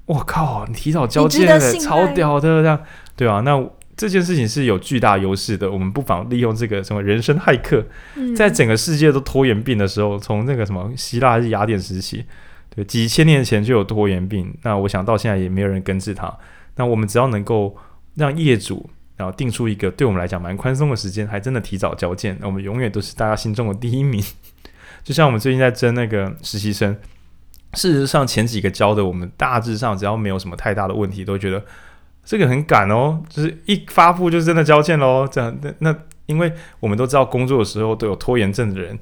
[0.06, 1.46] 我靠，你提早交件，
[1.80, 2.80] 超屌的这样，
[3.14, 3.62] 对啊，那
[3.96, 7.84] 这件事情是有巨大优势的，我们不妨利用这个什么人生骇客，
[8.14, 12.24] 嗯、在整个世界都拖延病的时候，从那个什么希腊还是雅典时期，
[12.74, 16.34] 对，几千年前就有拖延病，那我想到现在也没有人根治它。
[16.76, 17.76] 那我们只要能够
[18.14, 18.88] 让业主。
[19.18, 24.24] 然后定出一个对我们来讲蛮宽松的时间，还真的提早交件，我们永远都是大家心中的第一名。
[25.04, 26.96] 就像我们最近在争那个实习生，
[27.74, 31.62] 事实上前几个交的，我们大致上只要没有什么太大的问题，都觉得
[32.24, 35.26] 这个很赶哦，就是一发布就真的交件喽。
[35.26, 35.96] 这样那那，
[36.26, 38.98] 因为我们都知道工作的时候都有拖延症的人。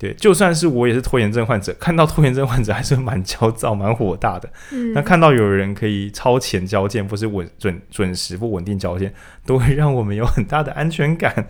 [0.00, 4.50] 对，就算是我也是拖延症患者，看到拖延症患者还是蛮焦躁、蛮火大的。
[4.72, 9.12] 嗯，那看到有人可以超前交件，不是稳准准时不稳定交件，
[9.44, 11.46] 都会让我们有很大的安全感。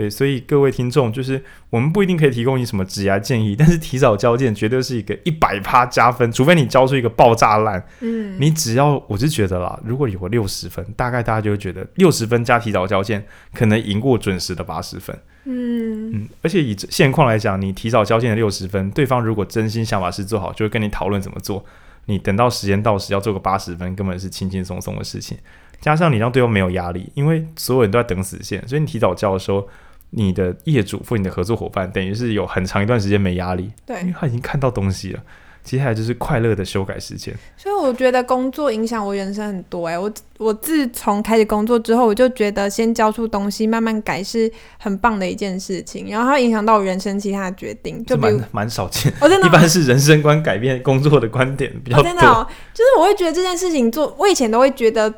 [0.00, 7.84] 对，所以各位听众，就是我们不一定可以提供你什么指涯建议，但是提早交件绝对是一个一百趴加分，除非你交出一个爆炸烂。
[8.00, 13.22] 嗯，你只要我是觉得啦，如果有个六十分，大概大家就会觉得六十分加提早交件，
[13.52, 15.14] 可能赢过准时的八十分。
[15.44, 21.62] 嗯嗯，而且以现况来讲，你提早交件的六十分，对方如果真心想把事做好，就会跟你讨论怎么做。
[22.06, 25.36] 你等到时间到时要做个八十分，根本是轻轻松松的事情。
[25.80, 29.66] 加上你让对方没有压力，因为所有人都在等死线，所以你提早交的时候，
[30.10, 35.20] 你的业主或你的合作伙伴等于是有很长一段时间没压力，对，因为他已经看到东西了。
[35.62, 39.98] 接下来就是快乐的修改时间，所以我觉得工作影响我人生很多哎、欸。
[39.98, 46.08] 我我自从开始工作之后，我就觉得先交出东西，慢慢改是很棒的一件事情。
[46.08, 49.12] 然后它影响到我人生其他的决定，就蛮蛮少见。
[49.20, 52.04] 我真的，一般是人生观改变，工作的观点比较多。
[52.04, 55.12] 真的、哦，就是我会觉得这件事情做，我以前都会觉得。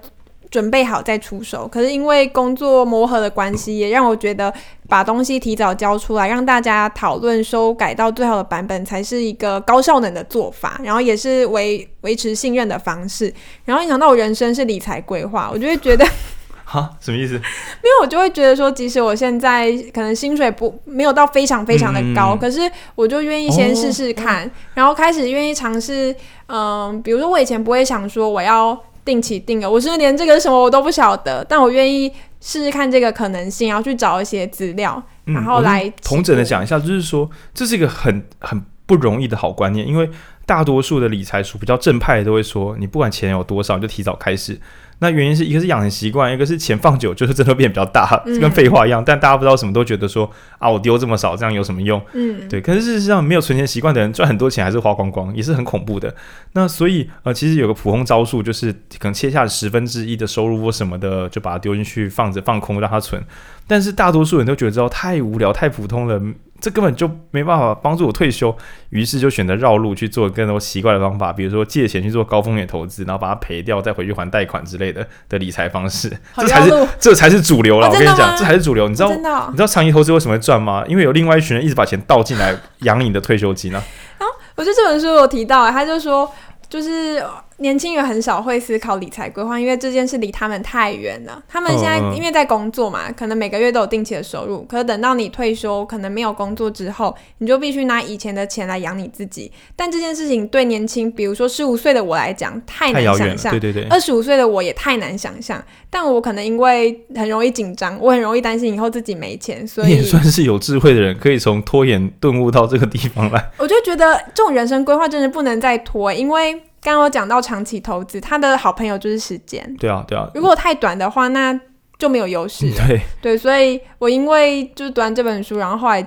[0.52, 4.52] 准备好再出手，可是因为工作磨合的关系，也让我觉得
[4.86, 13.32] 把东西提早交出来，让大家讨论修改到最好的版本，才是一个高效能的做法，然后也是维维持信任的方式。
[13.64, 16.04] 然后影响到我人生是理财规划，我就会觉得，
[16.66, 17.32] 哈，什么意思？
[17.32, 26.14] 因为我就会觉得说，即使我现在可能薪水不没有到非常非常的高，嗯、可是我就愿意先试试看，哦、然后开始愿意尝试。
[26.48, 28.78] 嗯，比如说我以前不会想说我要。
[29.04, 32.08] 定期定额，我是连这个是什么我都不晓得，但我愿意
[32.40, 40.08] 试试看这个可能性，然后去找一些资料，嗯、然后来同整的讲一下，就是说这是一个很很不容易的好观念，因为
[40.46, 44.60] 大多数的理财书比较正派的都会说，你不管钱有多少，你就提早开始。
[45.02, 49.02] 那原因是一个是养成习惯，一个是钱放久就是真的变比较大，跟废话一样。
[49.02, 52.00] 嗯、但大家不知道什么都觉得说啊，我丢这么少，这样有什么用？
[52.14, 52.60] 嗯，对。
[52.60, 56.14] 可是事实上，没有存钱习惯的人赚很多钱还是花光光，也是很恐怖的。
[56.52, 63.20] 那所以呃，其实有个普通招数，就是可能切下十分之一的收入或什么的，就把它丢进去放着放空，让它存。
[63.66, 66.22] 但是大多数人都觉得这太无聊、太普通了。
[66.62, 68.56] 这根本就没办法帮助我退休，
[68.90, 77.88] 于是就选择绕路去做更多奇怪的方法，比如说借钱去做高风险投资，然后把它赔掉，再回去还贷款之类的的理财方式，这才是这才是主流了。
[77.88, 78.88] 哦、我跟你讲，这才是主流。
[78.88, 80.84] 你知道、哦、你知道长期投资为什么会赚吗？
[80.86, 83.82] 因为有另外一群人一直把钱倒进来养你的退休金呢。
[84.18, 86.32] 啊，我觉得这本书有提到，他就说
[86.68, 87.20] 就是。
[87.58, 91.42] 年轻人很少会思考理财规划，因为这件事离他们太远了。
[91.48, 94.62] 他们现在因为在工作嘛，可能每个月都有定期的收入。
[94.62, 99.50] 可是等到你退休，可能没有工作之后，你就必须拿以前的钱来养你自己。
[99.76, 103.52] 但这件事情对年轻，比如说十五岁的我来讲，太难想象。
[103.52, 105.62] 对对对，二十五岁的我也太难想象。
[105.88, 113.50] 但我可能因为很容易紧张，我很容易担心以后自己没钱，所以你也算是有智慧的人，可以从拖延顿悟到这个地方来。
[113.58, 116.60] 我就觉得这种人生规划真的不能再拖，因为。
[116.82, 119.64] 刚刚我讲到长期投资，他的好朋友就是时间。
[119.78, 120.28] 对啊，对啊。
[120.34, 121.58] 如果太短的话，那
[121.96, 122.66] 就没有优势。
[122.74, 126.04] 对对，所以我因为就是读完这本书，然后后来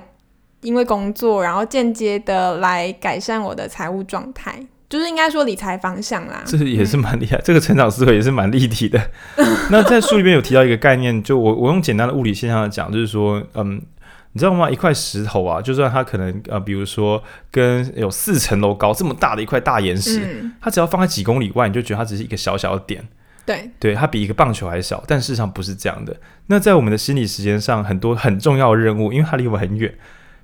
[0.60, 4.54] 因为工作，然后间接的来改善我的财务状态，
[4.90, 6.42] 就是应该说理财方向啦。
[6.44, 9.00] 这也是蛮厉害，嗯、 这个成长思维也是蛮立体的。
[9.72, 13.80] 那在书里面有提到一个概念，就我我用简单的物理现象来讲，就是说，嗯。
[14.36, 14.70] 你知道吗？
[14.70, 23.02] 一块石头啊，就算它可能呃，比如说跟有四层楼高这么大的一块大岩石，嗯、它只要放在几公里外，你就觉得它只是一个小小的点。
[23.46, 26.14] 对，对，它比一个棒球还小，但事实上不是这样的。
[26.48, 29.94] 那在我们的心理时间上，很多很重要的任务，因为它离我们很远，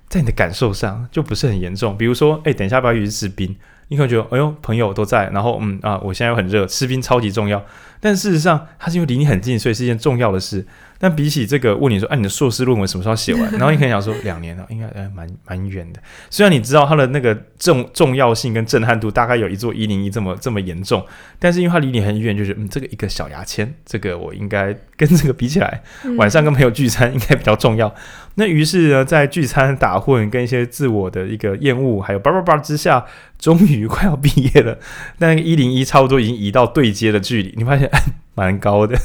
[0.09, 1.95] 在你的感受上就不是很严重。
[1.95, 3.55] 比如说，哎，等一下要不要去吃冰？
[3.89, 7.63] 你可能觉得，哎呦，朋友都在，然后嗯啊，我现在又很热，吃冰超级重要。
[7.99, 10.65] 但事实上，它是因为离你很近，所以是一件重要的事。
[10.99, 13.51] 但比起这个问你说，哎、啊，你的硕士论文什么时候写完？
[13.53, 16.01] 然后你可能想说两年了，应该呃蛮蛮远的。
[16.29, 21.05] 虽然你知道它的那个重重要性跟震撼度大概有一座一零一这么这么严重，
[21.39, 25.81] 但是因为它离你很远，就是嗯，这个一个小牙签，这个我应该跟这个比起来，
[26.17, 27.87] 晚上跟朋友聚餐应该比较重要。
[27.87, 27.95] 嗯、
[28.35, 33.05] 那于是呢，在聚餐打混跟一些自我的一个厌恶，还有叭叭叭之下，
[33.43, 34.79] 终于快要毕业了。
[35.19, 37.99] 但那个一零一差不多已经移到对接的距离，你发现哎。
[38.35, 38.97] 蛮高的，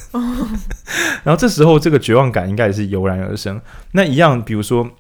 [1.23, 3.61] 然后这时候这个绝望感应该也是油然而生。
[3.93, 4.91] 那一样，比如说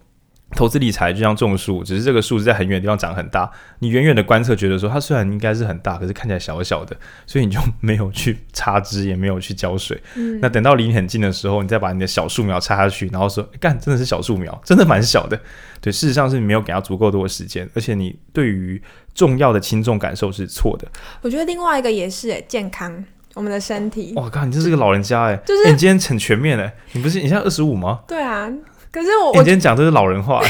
[0.56, 3.50] 投资理财就像种树，只是这个树是在很远的地方长很大。
[3.80, 6.96] 你远远的观测，觉得说它虽然应该是很大，可是看起来小小的，
[7.26, 10.00] 所以你就没有去插枝，也没有去浇水。
[10.16, 15.38] 嗯、那等到离你很近的时候，你再把你的小树苗插下去，然后说干，真的是小树苗，真的蛮小的。
[15.80, 18.82] 对，事实上是你没有给它足够多的时间，而且你对于
[19.14, 20.88] 重要的轻重感受是错的。
[21.20, 23.04] 我觉得另外一个也是诶，健康。
[23.34, 24.44] 我们的身体，哇靠！
[24.44, 28.00] 你这是个老人家哎，就是、欸、你今天很全面哎，你不是你现在二十五吗？
[28.08, 28.50] 对啊，
[28.90, 30.40] 可是我、欸、你今天讲的是老人话。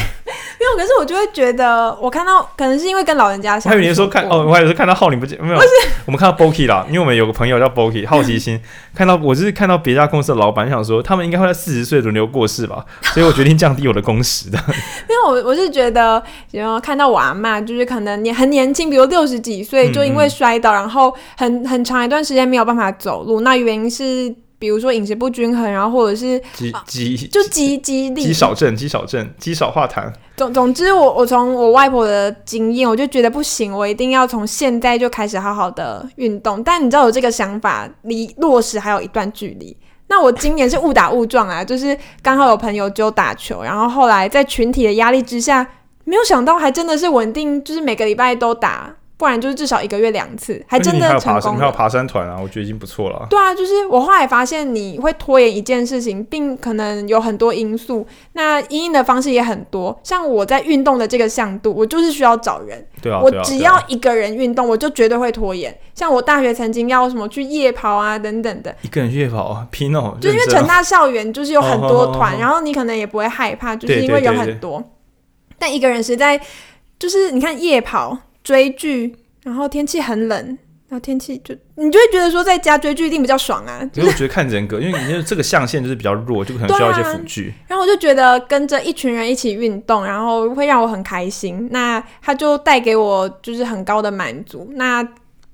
[0.59, 3.69] 没有，可是我就会觉得，我看到可能是因为跟老人家相处。
[3.69, 5.55] 还有你说看哦，我还有时候看到浩，你不见没有？
[5.55, 5.69] 不是，
[6.05, 8.59] 我们看到 Boki 啦，因为我们有个朋友叫 Boki，好奇心
[8.93, 14.59] 看到我就是看到别家公司的老板，想说他们应该会在四十岁轮流过世吧，所以我决定降低我的工时的。
[15.07, 16.21] 因为我我是觉得，
[16.51, 24.35] 然后看到我阿嬷，就是可能你很年轻，比如六十几岁，就因为摔倒，然后很很长一段时间没有办法走路，那原因是。
[24.59, 30.11] 比如说饮食不均衡，然后或者是肌肌就肌肌力，肌少症，肌少症，肌少化痰。
[30.35, 36.61] 总总之我，我我从我外婆的经验，我就觉得不行，我一定要从现在就开始好好的运动。
[36.61, 39.75] 但你知道，我这个想法离落实还有一段距离。
[40.07, 45.65] 那我今年是误打误撞啊，就是刚好有朋友就打球，然后后来在群体的压力之下，
[46.03, 48.95] 没有想到还真的是稳定，就是每个礼拜都打。
[49.19, 51.55] 不然就是至少一个月两次，还真的成功。
[51.55, 53.27] 你还有爬山团啊，我觉得已经不错了。
[53.29, 58.07] 对啊，就是我后来发现，你会拖延一件事情，并可能有很多因素。
[58.31, 62.87] 那因应的方式也很多，像我在运动的这个向度，我就是需要找人。
[63.01, 65.77] 对啊，我只要一个人运动，我就绝对会拖延。
[65.93, 74.81] 像我大学曾经要什么去夜跑啊等等的，一个人去夜跑啊，拼哦，就因为成大校园就是有很多团，然后你可能也不会害怕，就是因为有很多。
[75.57, 76.39] 但一个人实在
[76.97, 78.17] 就是你看夜跑。
[78.43, 80.37] 追剧，然后天气很冷，
[80.87, 83.79] 然后天气就你就会觉得说在家追剧一定比较爽啊。
[83.93, 87.53] 所以我觉得看人格，因为你这个象限就是比较弱，就可能需要一些辅具。
[87.67, 91.67] 然后我就觉得跟着一群人一起运动，然后会让我很开心。
[91.71, 94.69] 那它就带给我就是很高的满足。
[94.73, 95.09] 那这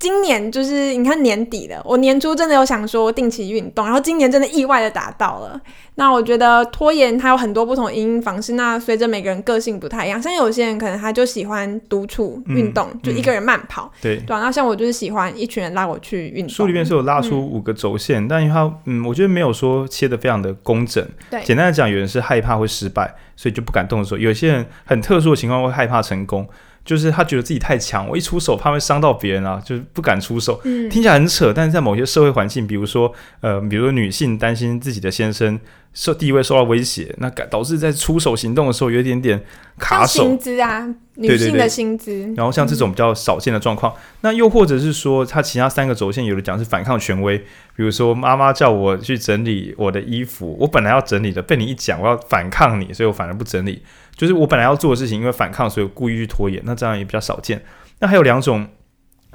[0.05, 5.59] 今年就是你看年底了，我年初真的有想说定期运动，然后今年真的意外的达到了。
[5.95, 14.39] 那我觉得拖延它有很多不同的因应方式，那随着每个人个性不太一样，像有些人可能他就喜欢独处运动，嗯、就一个人慢跑，嗯、对对、啊。
[14.41, 16.49] 那像我就是喜欢一群人拉我去运动。
[16.49, 21.03] 书里面是有拉出五个轴线，嗯、但因为它嗯，我觉得没有说切得非常的工整。
[21.31, 26.47] 对，简单的讲，有人是害怕会失败，所以就不敢动手；有些人很特殊的情况会害怕成功。
[26.85, 30.61] 就是他觉得自己太强，我一出手怕会伤到别人啊，就是不敢出手。
[30.63, 33.11] 嗯，听起来很扯，但是在某些社会环境，比如说
[33.41, 35.59] 呃，比如说女性担心自己的先生
[35.95, 39.41] 受地位受到威胁，那导致在出手行动的时候有一点点
[39.79, 40.23] 卡手。
[40.23, 42.31] 薪资啊，女性的薪资。
[42.35, 53.81] 然后像这种比较少见的状况，嗯、那又或者是说，他其他三个轴线，有的讲是反抗权威，比如说妈妈叫我去整理我的衣服，我本来要整理的，被你一讲，我要反抗你，所以我反而不整理。
[54.15, 56.61] 就是我本来要做的事情，因为反抗，所以我故意去拖延。
[56.65, 57.63] 那这样也比较少见。
[57.99, 58.67] 那还有两种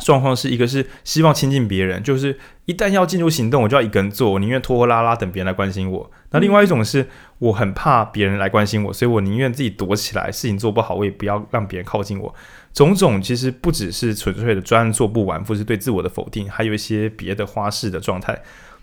[0.01, 6.11] 状况，是一个是希望亲近别人，就是一旦要进入行动，我就要一个人做，我宁愿拖拖拉拉等别人来关心我。
[6.31, 7.07] 那另外一种是
[7.39, 12.35] 我很怕别人来关心我，所以我宁愿自己躲起来，事情做不好，我也不要让别人靠近我。
[12.73, 18.41] 种种其实不只是纯粹的专案做不完，或是对自我的否定，还有一些别的花式的状态。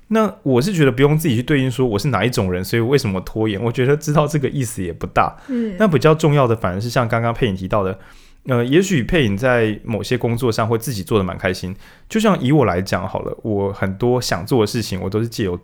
[0.10, 3.62] 那我是觉得不用自己去对应说我是哪一种人，所以为什么拖延？
[3.62, 5.36] 我觉得知道这个意思也不大。
[5.50, 8.00] 嗯，那比较重要的反而是像刚刚佩影提到的，
[8.48, 11.76] 呃，也许配影在某些工作上会自己做的蛮开心。
[12.10, 15.60] 就像以我来讲好了，我很多想做的事情，我都是借由。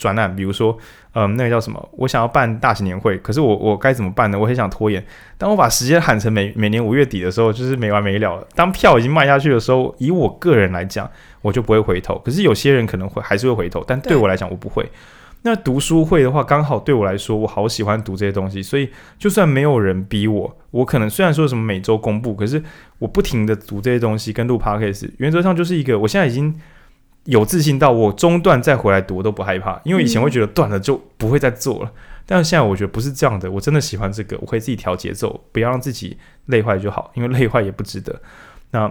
[0.00, 0.74] 专案，比如说，
[1.12, 1.88] 嗯，那个叫什么？
[1.92, 4.38] 我想要办大型年会，可是我我该怎么办呢？
[4.38, 5.04] 我很想拖延。
[5.36, 8.48] 当我把时间喊成每每年五月底的时候，就是没完没了了。
[8.54, 11.06] 当票已经卖下去的时候，以我个人来讲，
[11.42, 12.18] 我就不会回头。
[12.24, 14.90] 可是有些人可能会还是会回头，但对我来讲，我不会。
[15.42, 22.62] 那读书会的话，刚好对我来说，我好喜欢读这些东西，所以就算没有人逼我，我可能虽然说什么每周公布，可是
[22.98, 26.54] 我不停的读这些东西，跟录 Podcast，原则上就是一个，我现在已经。
[27.24, 31.92] 有自信到我中断再回来读都不害怕，因为以前会觉得断了就不会再做了，
[32.24, 36.16] 但是现在我觉得不是这样的，我真的喜欢这个，我可以自己调节奏，不要让自己
[36.46, 38.22] 累坏就好，因为累坏也不值得。
[38.70, 38.90] 那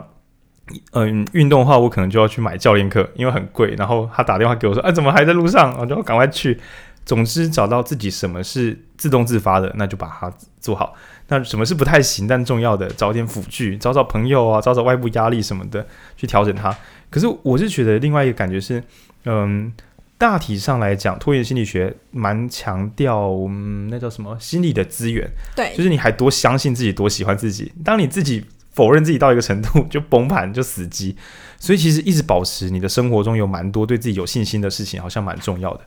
[0.92, 3.74] 嗯，运动的话，我可能就要去买教练课，因为很贵。
[3.78, 6.60] 然后他打电话给我说：“哎，怎么还在路上？”我就赶快去。
[7.06, 10.94] 总之，找到自己什么是自动自发的，那就把它做好。
[11.30, 15.84] 那什么是不太行但重要的，找点辅具，找找朋友啊，找找外部压力什么的，
[16.16, 16.76] 去调整它。
[17.10, 18.84] 可是我是觉得另外一个感觉是，
[19.26, 19.74] 嗯，
[20.20, 27.72] 大体上来讲，拖延心理学蛮强调，嗯，那叫什么心理的资源，对，就是你还多相信自己，多喜欢自己。
[27.84, 28.46] 当你自己
[28.80, 31.14] 否认自己到一个程度， 就崩盘，就死机。
[31.58, 35.82] 所以其实一直保持你的生活中有蛮多对自己有信心的事情，好像蛮重要的。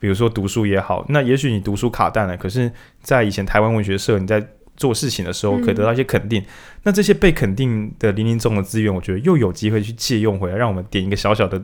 [0.00, 2.72] 比如说读书也好，那也许你读书卡蛋了，可是，
[3.02, 4.42] 在以前台湾文学社，你在
[4.76, 6.46] 做事情的时候可以得到一些肯定，嗯、
[6.84, 11.60] 那这些被肯定的林林总总的资源，我觉得又有机会去借用回来，让我们点一个小小的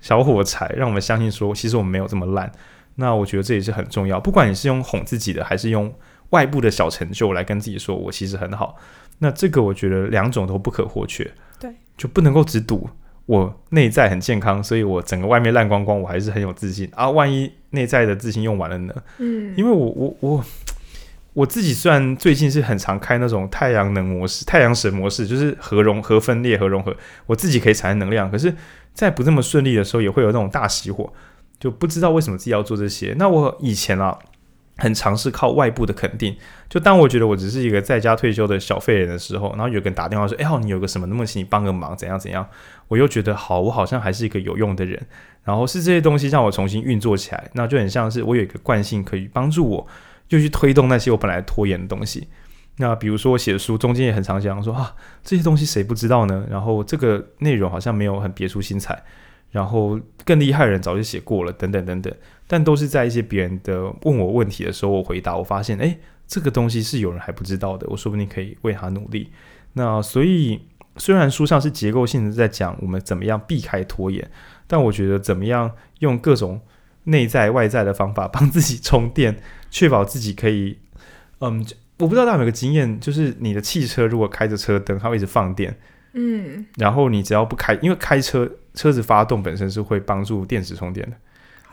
[0.00, 2.52] 小火柴，让我们相信说，其实我们没有这么烂。
[2.96, 4.20] 那我觉得这也是很重要。
[4.20, 5.92] 不管你是用哄自己的，还是用
[6.30, 8.76] 外部的小成就来跟自己说我其实很好，
[9.20, 11.30] 那这个我觉得两种都不可或缺。
[11.58, 12.90] 对，就不能够只赌
[13.26, 17.08] 我内在很健康，所以我整个外面烂光光，我还是很有自信啊。
[17.08, 18.94] 万一内在的自信用完了呢？
[19.18, 20.44] 嗯，因为我我我。
[21.32, 26.94] 我自己虽然最近是很常开那种太阳能模式、太阳神模式，就是核融、核分裂、核融合，
[27.24, 28.28] 我自己可以产生能量。
[28.28, 28.52] 可是，
[28.94, 31.10] 在不这么顺利的时候，也会有那种大熄火，
[31.60, 33.14] 就不知道为什么自己要做这些。
[33.16, 34.18] 那我以前啊，
[34.80, 36.36] 很尝试靠外部的肯定。
[36.68, 41.96] 就当我觉得我只是一个在家退休的小废人的时候，然后有个人打电话说：“哎，好，你有个什么，能不能请你帮个忙？
[41.96, 42.44] 怎样怎样？”
[42.88, 45.00] 我又觉得好，我好像还是一个有用的人。
[45.44, 49.86] 然后是这些东西让我重新运作起来，那就很像是我有一个惯性可以帮助我。
[50.28, 52.28] 就去推动那些我本来拖延的东西。
[52.76, 56.46] 那比如说我写书中间也很常讲说啊，这些东西谁不知道呢？
[56.48, 59.02] 然后这个内容好像没有很别出心裁，
[59.50, 62.14] 然后更厉害的人早就写过了，等等等等。
[62.52, 65.96] 但都是在一些别人的问我问题的时候，我回答，我发现诶，
[66.26, 69.30] 这个东西是有人还不知道的，我说不定可以为他努力。
[69.74, 70.60] 那所以
[70.96, 74.28] 虽然书上是结构性的在讲我们怎么样避开拖延，
[74.66, 75.70] 但我觉得怎么样
[76.00, 76.60] 用各种
[77.04, 79.36] 内在外在的方法帮自己充电。
[79.70, 80.76] 确保自己可以，
[81.38, 81.64] 嗯，
[82.00, 85.78] 我不知道大家有没有个经验，就是你的汽车如果开着车灯，它会一直放电，
[86.14, 91.16] 嗯，然后你只要不开，因为开车车子发动本身是会帮助电池充电的，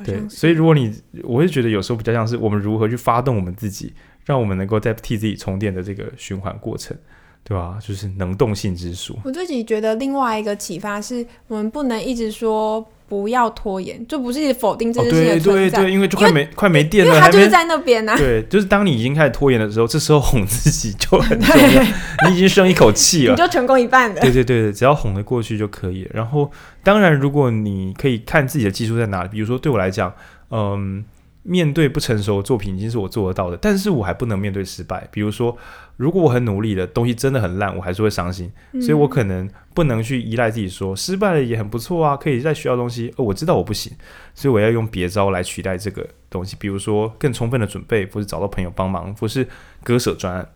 [0.04, 0.94] 对，所以如果你，
[1.24, 3.94] 我会觉得有时候比较像是我们如何去发动我们自己，
[4.26, 6.96] 让我们能够在替自己充电的这个循环过程，
[7.44, 7.80] 对吧？
[7.82, 9.18] 就是能动性之术。
[9.24, 12.88] 我自己觉得另外一个启发是我们不能一直说。
[13.08, 15.52] 不要拖延，就不是否定这件事情的存在。
[15.52, 18.18] 哦、对对对，因为就快没快没电了，因为它就是在那边呢、啊。
[18.18, 21.84] 对，就是当你已经开始拖延的时候，这时候哄自己就很重要。
[22.30, 24.22] 你已经生一口气了，你就成功一半了。
[24.22, 26.12] 对对对，只要哄得过去就可以了。
[26.14, 26.52] 然后，
[26.84, 30.14] 当然，如果你可以看自己的技术在哪里，比如说对我来讲，
[30.52, 31.06] 嗯。
[31.50, 35.08] 面对不成熟的作品已经是我做得到的，但是我还不能面对失败。
[35.10, 35.58] 比如说，
[35.98, 38.52] 如果我很努力的东西真的很烂，我还是会伤心。
[38.72, 43.14] 嗯、所以我可能不能去依赖自己说失败了也很不错啊，可以再学到东西。
[43.18, 43.92] 哦，我知道我不行，
[44.34, 46.56] 所以我要用别招来取代这个东西。
[46.60, 49.48] 比如说更充分的准备，或是找到朋友帮忙，或是
[49.84, 50.48] 割舍专案。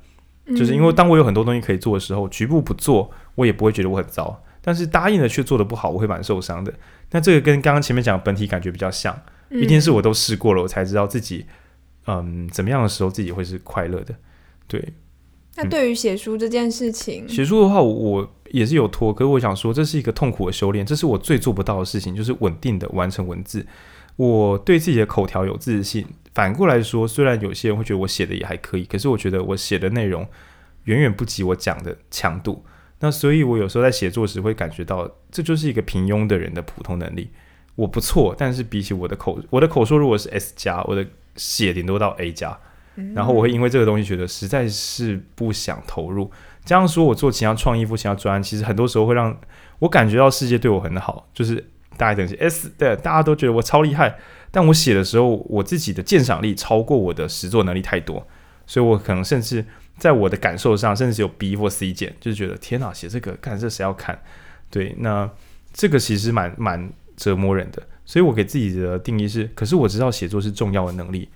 [0.55, 4.43] 就是因为当我有很多东西可以做的时候，局部不做，我也不会觉得我很糟。
[4.61, 6.71] 但是答应了却做的不好，我会蛮受伤的。
[7.09, 9.19] 那这个跟刚刚前面讲的本体感觉比较像。
[9.49, 11.45] 一定是我都试过了，我才知道自己，
[12.07, 14.15] 嗯，怎么样的时候自己会是快乐的。
[14.65, 14.93] 对。
[15.55, 23.65] 那对于写书这件事情，写书的话，我也是有拖，可是我想说，这是一个痛苦的修炼，这是我最做不到的事情，就是稳定的完成文字。
[24.15, 26.05] 我对自己的口条有自信。
[26.33, 30.25] 反过来说，虽然有些人会觉得我写的也还可以，可是我觉得我写的内容
[30.85, 32.63] 远远不及我讲的强度。
[32.99, 37.29] 那所以，我有时候在写作时会感觉到，这就是一个平庸的人的普通能力。
[37.75, 42.57] 我不错，但是比起我的口，我的口说如果是 S 加，我的写顶多到 A 加，
[43.15, 46.29] 然后我会因为这个东西觉得实在是不想投入。
[46.65, 49.35] 这样说，我做其他创意或其他专案，其实很多时候会让
[49.79, 51.55] 我感觉到世界对我很好，就是
[51.97, 54.17] 大家等级 S 对，大家都觉得我超厉害，
[54.51, 58.27] 但我写的时候，我自己的鉴赏力超过我的实作能力太多，
[58.67, 59.65] 所以我可能甚至
[59.97, 64.21] 在我的感受上，甚至有 B 或 C 减，就是觉得天哪，写这个看这谁要看？
[64.69, 65.29] 对，那
[65.73, 66.91] 这个其实蛮蛮。
[67.17, 71.29] 折磨人的，所以我给自己的定义是：可是我知道写作是重要的能力。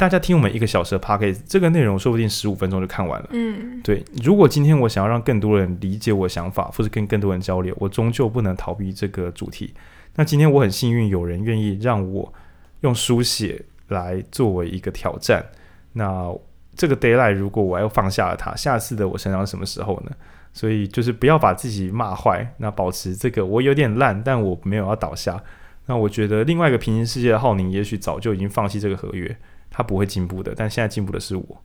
[0.00, 3.28] 大家听我们一个小时的 podcast，这个内容说不定十五分钟就看完了。
[3.32, 4.02] 嗯，对。
[4.24, 9.74] 如果今天我想要让更多人理解我想法，或是跟更多人交流，我终究不能逃避这个主题。
[10.14, 12.32] 那今天我很幸运，有人愿意让我
[12.80, 15.44] 用书写来作为一个挑战。
[15.92, 16.34] 那
[16.74, 20.12] 这个 d a y l i g h t 如果我要放下了它，下次的我想想什么时候呢？
[20.54, 25.42] 所以就是不要把自己骂坏，那保持这个我有点烂，但我没有要倒下。
[25.84, 29.36] 那我觉得另外一个平行世界的浩宁，也许早就已经放弃这个合约，
[29.70, 30.52] 他不会进步的。
[30.56, 31.62] 但现在进步的是我，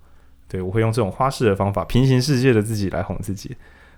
[0.48, 3.56] 对，我会用这种花式的方法，平行世界的自己来哄自己。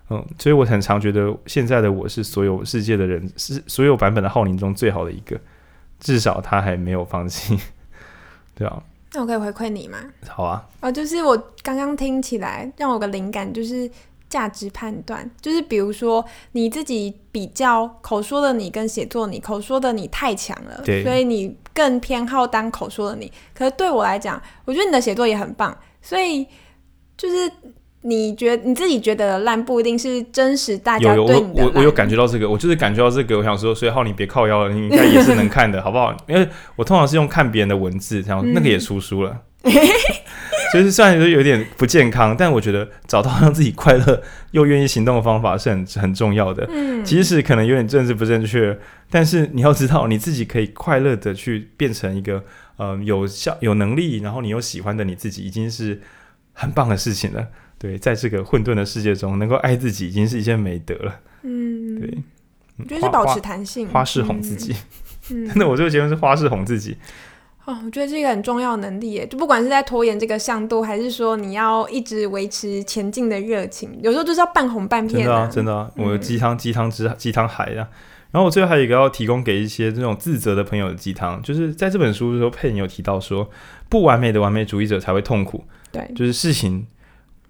[0.10, 5.40] 嗯，所以我很常觉得现在的我是所有世界的人，是所有版本的浩宁中最好的一个，
[6.00, 7.60] 至少他还没有放弃，
[8.56, 8.82] 对啊。
[9.14, 9.98] 那我可以回馈你吗？
[10.28, 10.68] 好啊。
[10.82, 13.90] 哦，就是我刚刚听起来让我个灵感，就是。
[14.30, 23.32] 价值判断就是，比如说你自己比较口说的你跟写作你，口说的你太强了，对，所以你更偏好当口说的你。
[23.54, 26.46] 可是对我来讲，我觉得你的写作也很棒，所以
[27.16, 27.50] 就是
[28.02, 31.74] 你觉得你自己觉得烂，不一定是真实大家对你的烂。
[31.74, 36.16] 我我有感觉到这个，我就是感觉到这个，我想说，所以浩你别靠腰了，你应该也是能看的，好不好？
[36.28, 39.32] 因为我通常是用看别人的文字，然后那个也出书了。
[39.32, 39.40] 嗯
[40.74, 46.66] 就是虽然说有点不健康，但我觉得找到让自己快乐又愿意行动的方法是很很重要的。
[46.70, 48.78] 嗯，即使可能有点政治不正确，
[49.10, 52.44] 但是你要知道你自己可以快乐的去变成一个
[52.78, 56.02] 呃有效有能力，然后你又喜欢的你自己，已经是
[56.54, 57.48] 很棒的事情了。
[57.78, 61.20] 对，在这个混沌的世界中，能够爱自己已经是一件美德了。
[61.44, 62.18] 嗯，对，
[62.78, 64.76] 我觉得是保持弹性，花式哄自己。
[65.30, 66.98] 嗯， 真的，我这个结论是花式哄自己。
[67.68, 75.20] 哦，我觉得这个很重要的能力耶，就不管是在拖延这个向度，还是说你要一直维持前进的热情，有时候就是要半哄半骗。
[75.20, 77.90] 真的啊，真的啊，我有鸡汤鸡汤之鸡汤海啊。
[78.32, 83.50] 然后我最后还有一个要提供给一些这种自责的朋友的鸡汤，就是在这本书的时候，佩妮有提到说，
[83.90, 85.62] 不完美的完美主义者才会痛苦。
[85.92, 86.88] 对，就是事情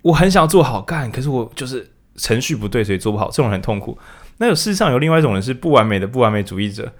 [0.02, 3.96] 我很想要做好干，可是我就是程序不对，所以做不好，这种很痛苦。
[4.38, 6.92] 那有事实上有另外一种人是不完美的不完美主义者，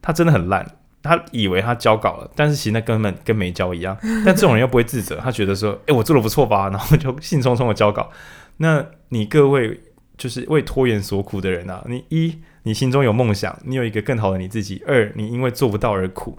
[0.00, 0.66] 他真的很烂。
[1.02, 3.96] 他以为他交稿了， 但是其实那根本跟没交一样。
[4.24, 8.10] 但这种人又不会自责，他觉得说：“诶，我做的不错吧？”然后就兴冲冲的交稿。
[8.58, 9.80] 那你各位
[10.16, 11.82] 就是为拖延所苦的人啊！
[11.88, 16.38] 你一，你心中有梦想，你有一个更好的你自己；二，你因为做不到而苦，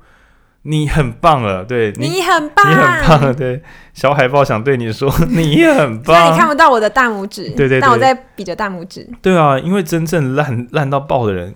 [0.61, 1.65] 你很棒了。
[1.65, 3.33] 对，你，你很棒， 你很棒了。
[3.33, 3.61] 对，
[3.93, 6.15] 小海豹想对你说，你很棒。
[6.15, 9.09] 那你看不到我的大拇指，对对对，但我在比着大拇指。
[9.21, 11.53] 对啊，因为真正烂烂到爆的人。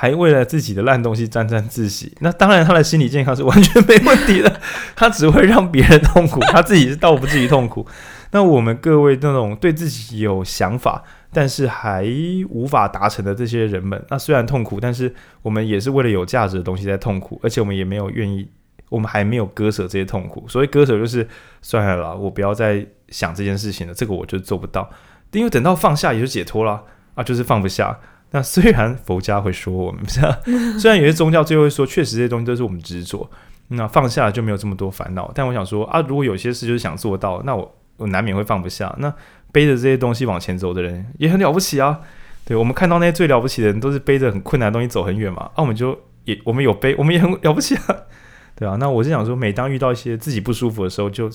[0.00, 4.58] 还为了自己的烂东西沾沾自喜，那当然他的心理健康是完全没问题的。
[4.96, 7.86] 他只会让别人痛苦，他自己是倒不至于痛苦。
[8.30, 12.06] 那我们各位那种对自己有想法，但是还
[12.48, 18.48] 无法达成的这些人们，那虽然痛苦，但是我们也是为了有价值的东西在痛苦，而且我们也没有愿意，
[18.88, 20.46] 我们还没有割舍这些痛苦。
[20.48, 21.28] 所谓割舍，就是
[21.60, 24.88] 算了啦，我不要再想这件事情了，这个我就做不到，
[25.32, 26.82] 因为等到放下也就解脱了
[27.16, 28.00] 啊，就是放不下。
[28.32, 30.04] 那虽然佛家会说我们，
[30.78, 33.28] 虽然有些宗教最后会说，确实这些东西都是我们执着，
[33.68, 35.30] 那放下就没有这么多烦恼。
[35.34, 38.94] 但我想说啊，如果有些事就是想做到，那我我难免会放不下。
[38.98, 39.12] 那
[39.52, 42.00] 背着这些东西往前走的人也很了不起啊。
[42.44, 45.50] 对，我们看到那些最了不起的人，都是背着很困难的东西走很远嘛。
[45.54, 47.82] 啊，我们就也我们有背，我们也很了不起啊。
[48.54, 51.28] 对啊，那我是想说，每当遇到一些自己不舒服的时候，就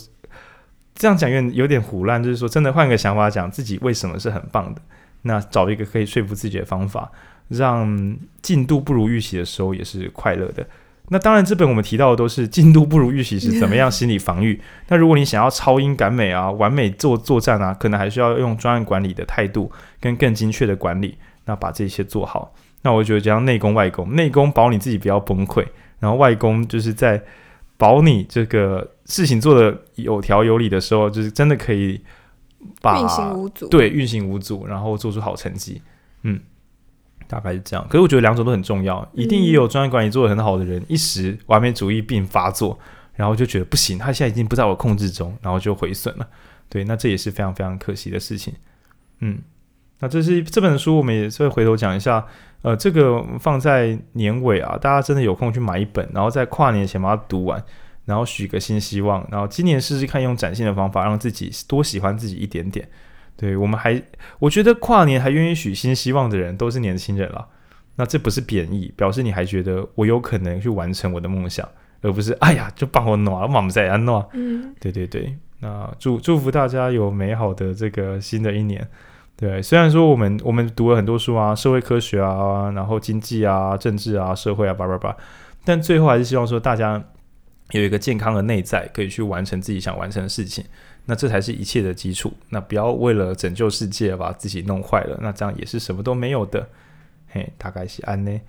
[0.94, 4.82] 这样讲有点有点胡乱，就是说真的换个想法讲，自己为什么是很棒的。
[5.28, 7.12] 那找一个可以说服自己的方法，
[7.48, 10.66] 让进度不如预期的时候也是快乐的。
[11.10, 14.60] 那当然，这本我们提到的都是进度不如预期是怎么样心理防御。
[14.90, 22.54] 那如果你想要超英赶美啊，完美做作战啊，可能还需要用专案管理的态度跟更精确的管理，那把这些做好。
[22.84, 25.66] 那我觉得这样内功外功，内功保你自己不要崩溃，
[26.00, 27.22] 然后外功就是在
[27.78, 32.00] 保你这个事情做得有条有理的时候，就是真的可以。
[33.00, 35.82] 运行无阻，对，运行无阻，然后做出好成绩，
[36.24, 36.40] 嗯，
[37.28, 37.86] 大概是这样。
[37.90, 42.78] 可是我觉得两种都很重要，一定也有专业管理做的很好的人，嗯、一时完美主义病发作，
[43.14, 46.28] 然后就觉得不行，他现在已经不在我控制中，然后就毁损了。
[46.70, 48.54] 对，那这也是非常非常可惜的事情。
[49.20, 49.40] 嗯，
[50.00, 52.26] 那这是这本书，我们也是会回头讲一下。
[52.64, 57.64] 呃，这个放在年尾啊，大家真的有空去买一本，然后在跨年前把它读完。
[58.06, 62.88] 然后许个新希望，然后今年试试看用崭新的方法，让自己多喜欢自己一点点。
[63.36, 64.02] 对，我们还，
[64.40, 67.46] 我觉得跨年还愿意许新希望的人都是年轻人了。
[67.96, 71.68] 那这不是贬义，表示你还觉得我有可能去完成我的梦想，
[72.02, 74.24] 而不是哎呀就帮我弄啊，我们再来弄。
[74.34, 75.36] 嗯，对对对。
[75.60, 78.88] 那祝祝福大家有美好的这个新的一年。
[79.36, 85.18] 对，虽然说我们我们读了很多书啊，社会科学啊，然后经济啊、政治啊、社会啊，叭叭叭，
[85.66, 87.04] 但最后还是希望说大家。
[87.72, 90.64] 有一个健康的内在，可以去完成自己想完成的事情，
[91.06, 92.32] 那这才是一切的基础。
[92.50, 96.68] 那不要为了拯救世界把自己弄坏了，那这样也是什么都没有的。
[97.28, 98.40] 嘿，大概是安呢。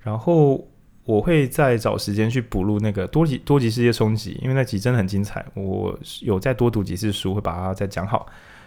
[0.00, 0.66] 然后
[1.04, 5.44] 我会再找时间去补录那个多极多极世界冲击，因为那集真的很精彩。
[5.54, 8.26] 我有再多读几次书，会把它再讲好。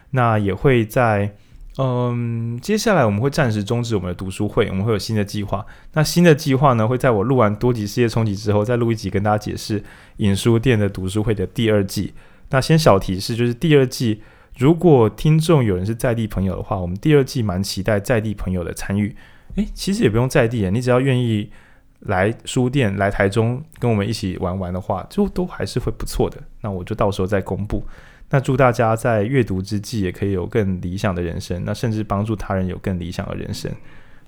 [0.09, 1.35] 那也会在。
[1.80, 5.65] 嗯，接下来我们会暂时终止我们的读书会，我们会有新的计划。
[5.93, 9.84] 那新的计划呢，会在我录完多集世界冲击之后，再录一集跟大家解释
[10.17, 12.13] 影书店的读书会的第二季。
[12.49, 14.21] 那先小提示，就是第二季，
[14.57, 19.15] 如果听众有人是在地朋友的话，我们第二季蛮期待在地朋友的参与。
[19.57, 21.51] 诶，其实也不用在地，你只要愿意
[21.99, 26.41] 来书店来台中跟我们一起玩玩的话，就都还是会不错的。
[26.61, 27.84] 那我就到时候再公布。
[28.30, 33.71] 那祝大家在阅读之际也可以有更理想的人生，那甚至帮助他人有更理想的人生。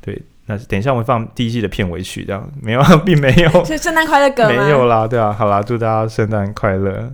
[0.02, 3.66] 对，那等一下我们放第一季的片尾曲，这样没有， 并没有。
[3.66, 4.47] 是圣诞快乐歌？
[4.47, 7.14] 没有啦，对啊，好啦，祝大家圣诞快乐。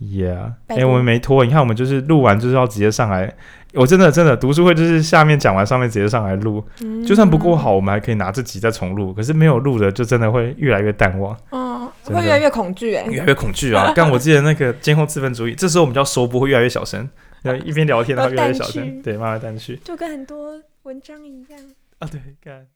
[0.00, 3.34] Yeah，哎、欸，我们没拖，你看我们就是录完就是要直接上来。
[3.74, 9.12] 我真的真的读书会就是下面讲完，上面直接上来录，嗯、就算不够好，我们还可以拿这集再重录。
[9.12, 11.36] 可是没有录的，就真的会越来越淡忘。
[11.50, 13.92] 哦，会越来越恐惧哎，越来越恐惧啊！
[13.96, 17.06] 刚我记得那个监控资本主义，这时候我们就要收播，会越来越小声，
[17.42, 21.60] 然后一边聊天 然后越来越小声，对，慢慢淡去，就跟很多文章一样
[21.98, 22.66] 啊，对，看。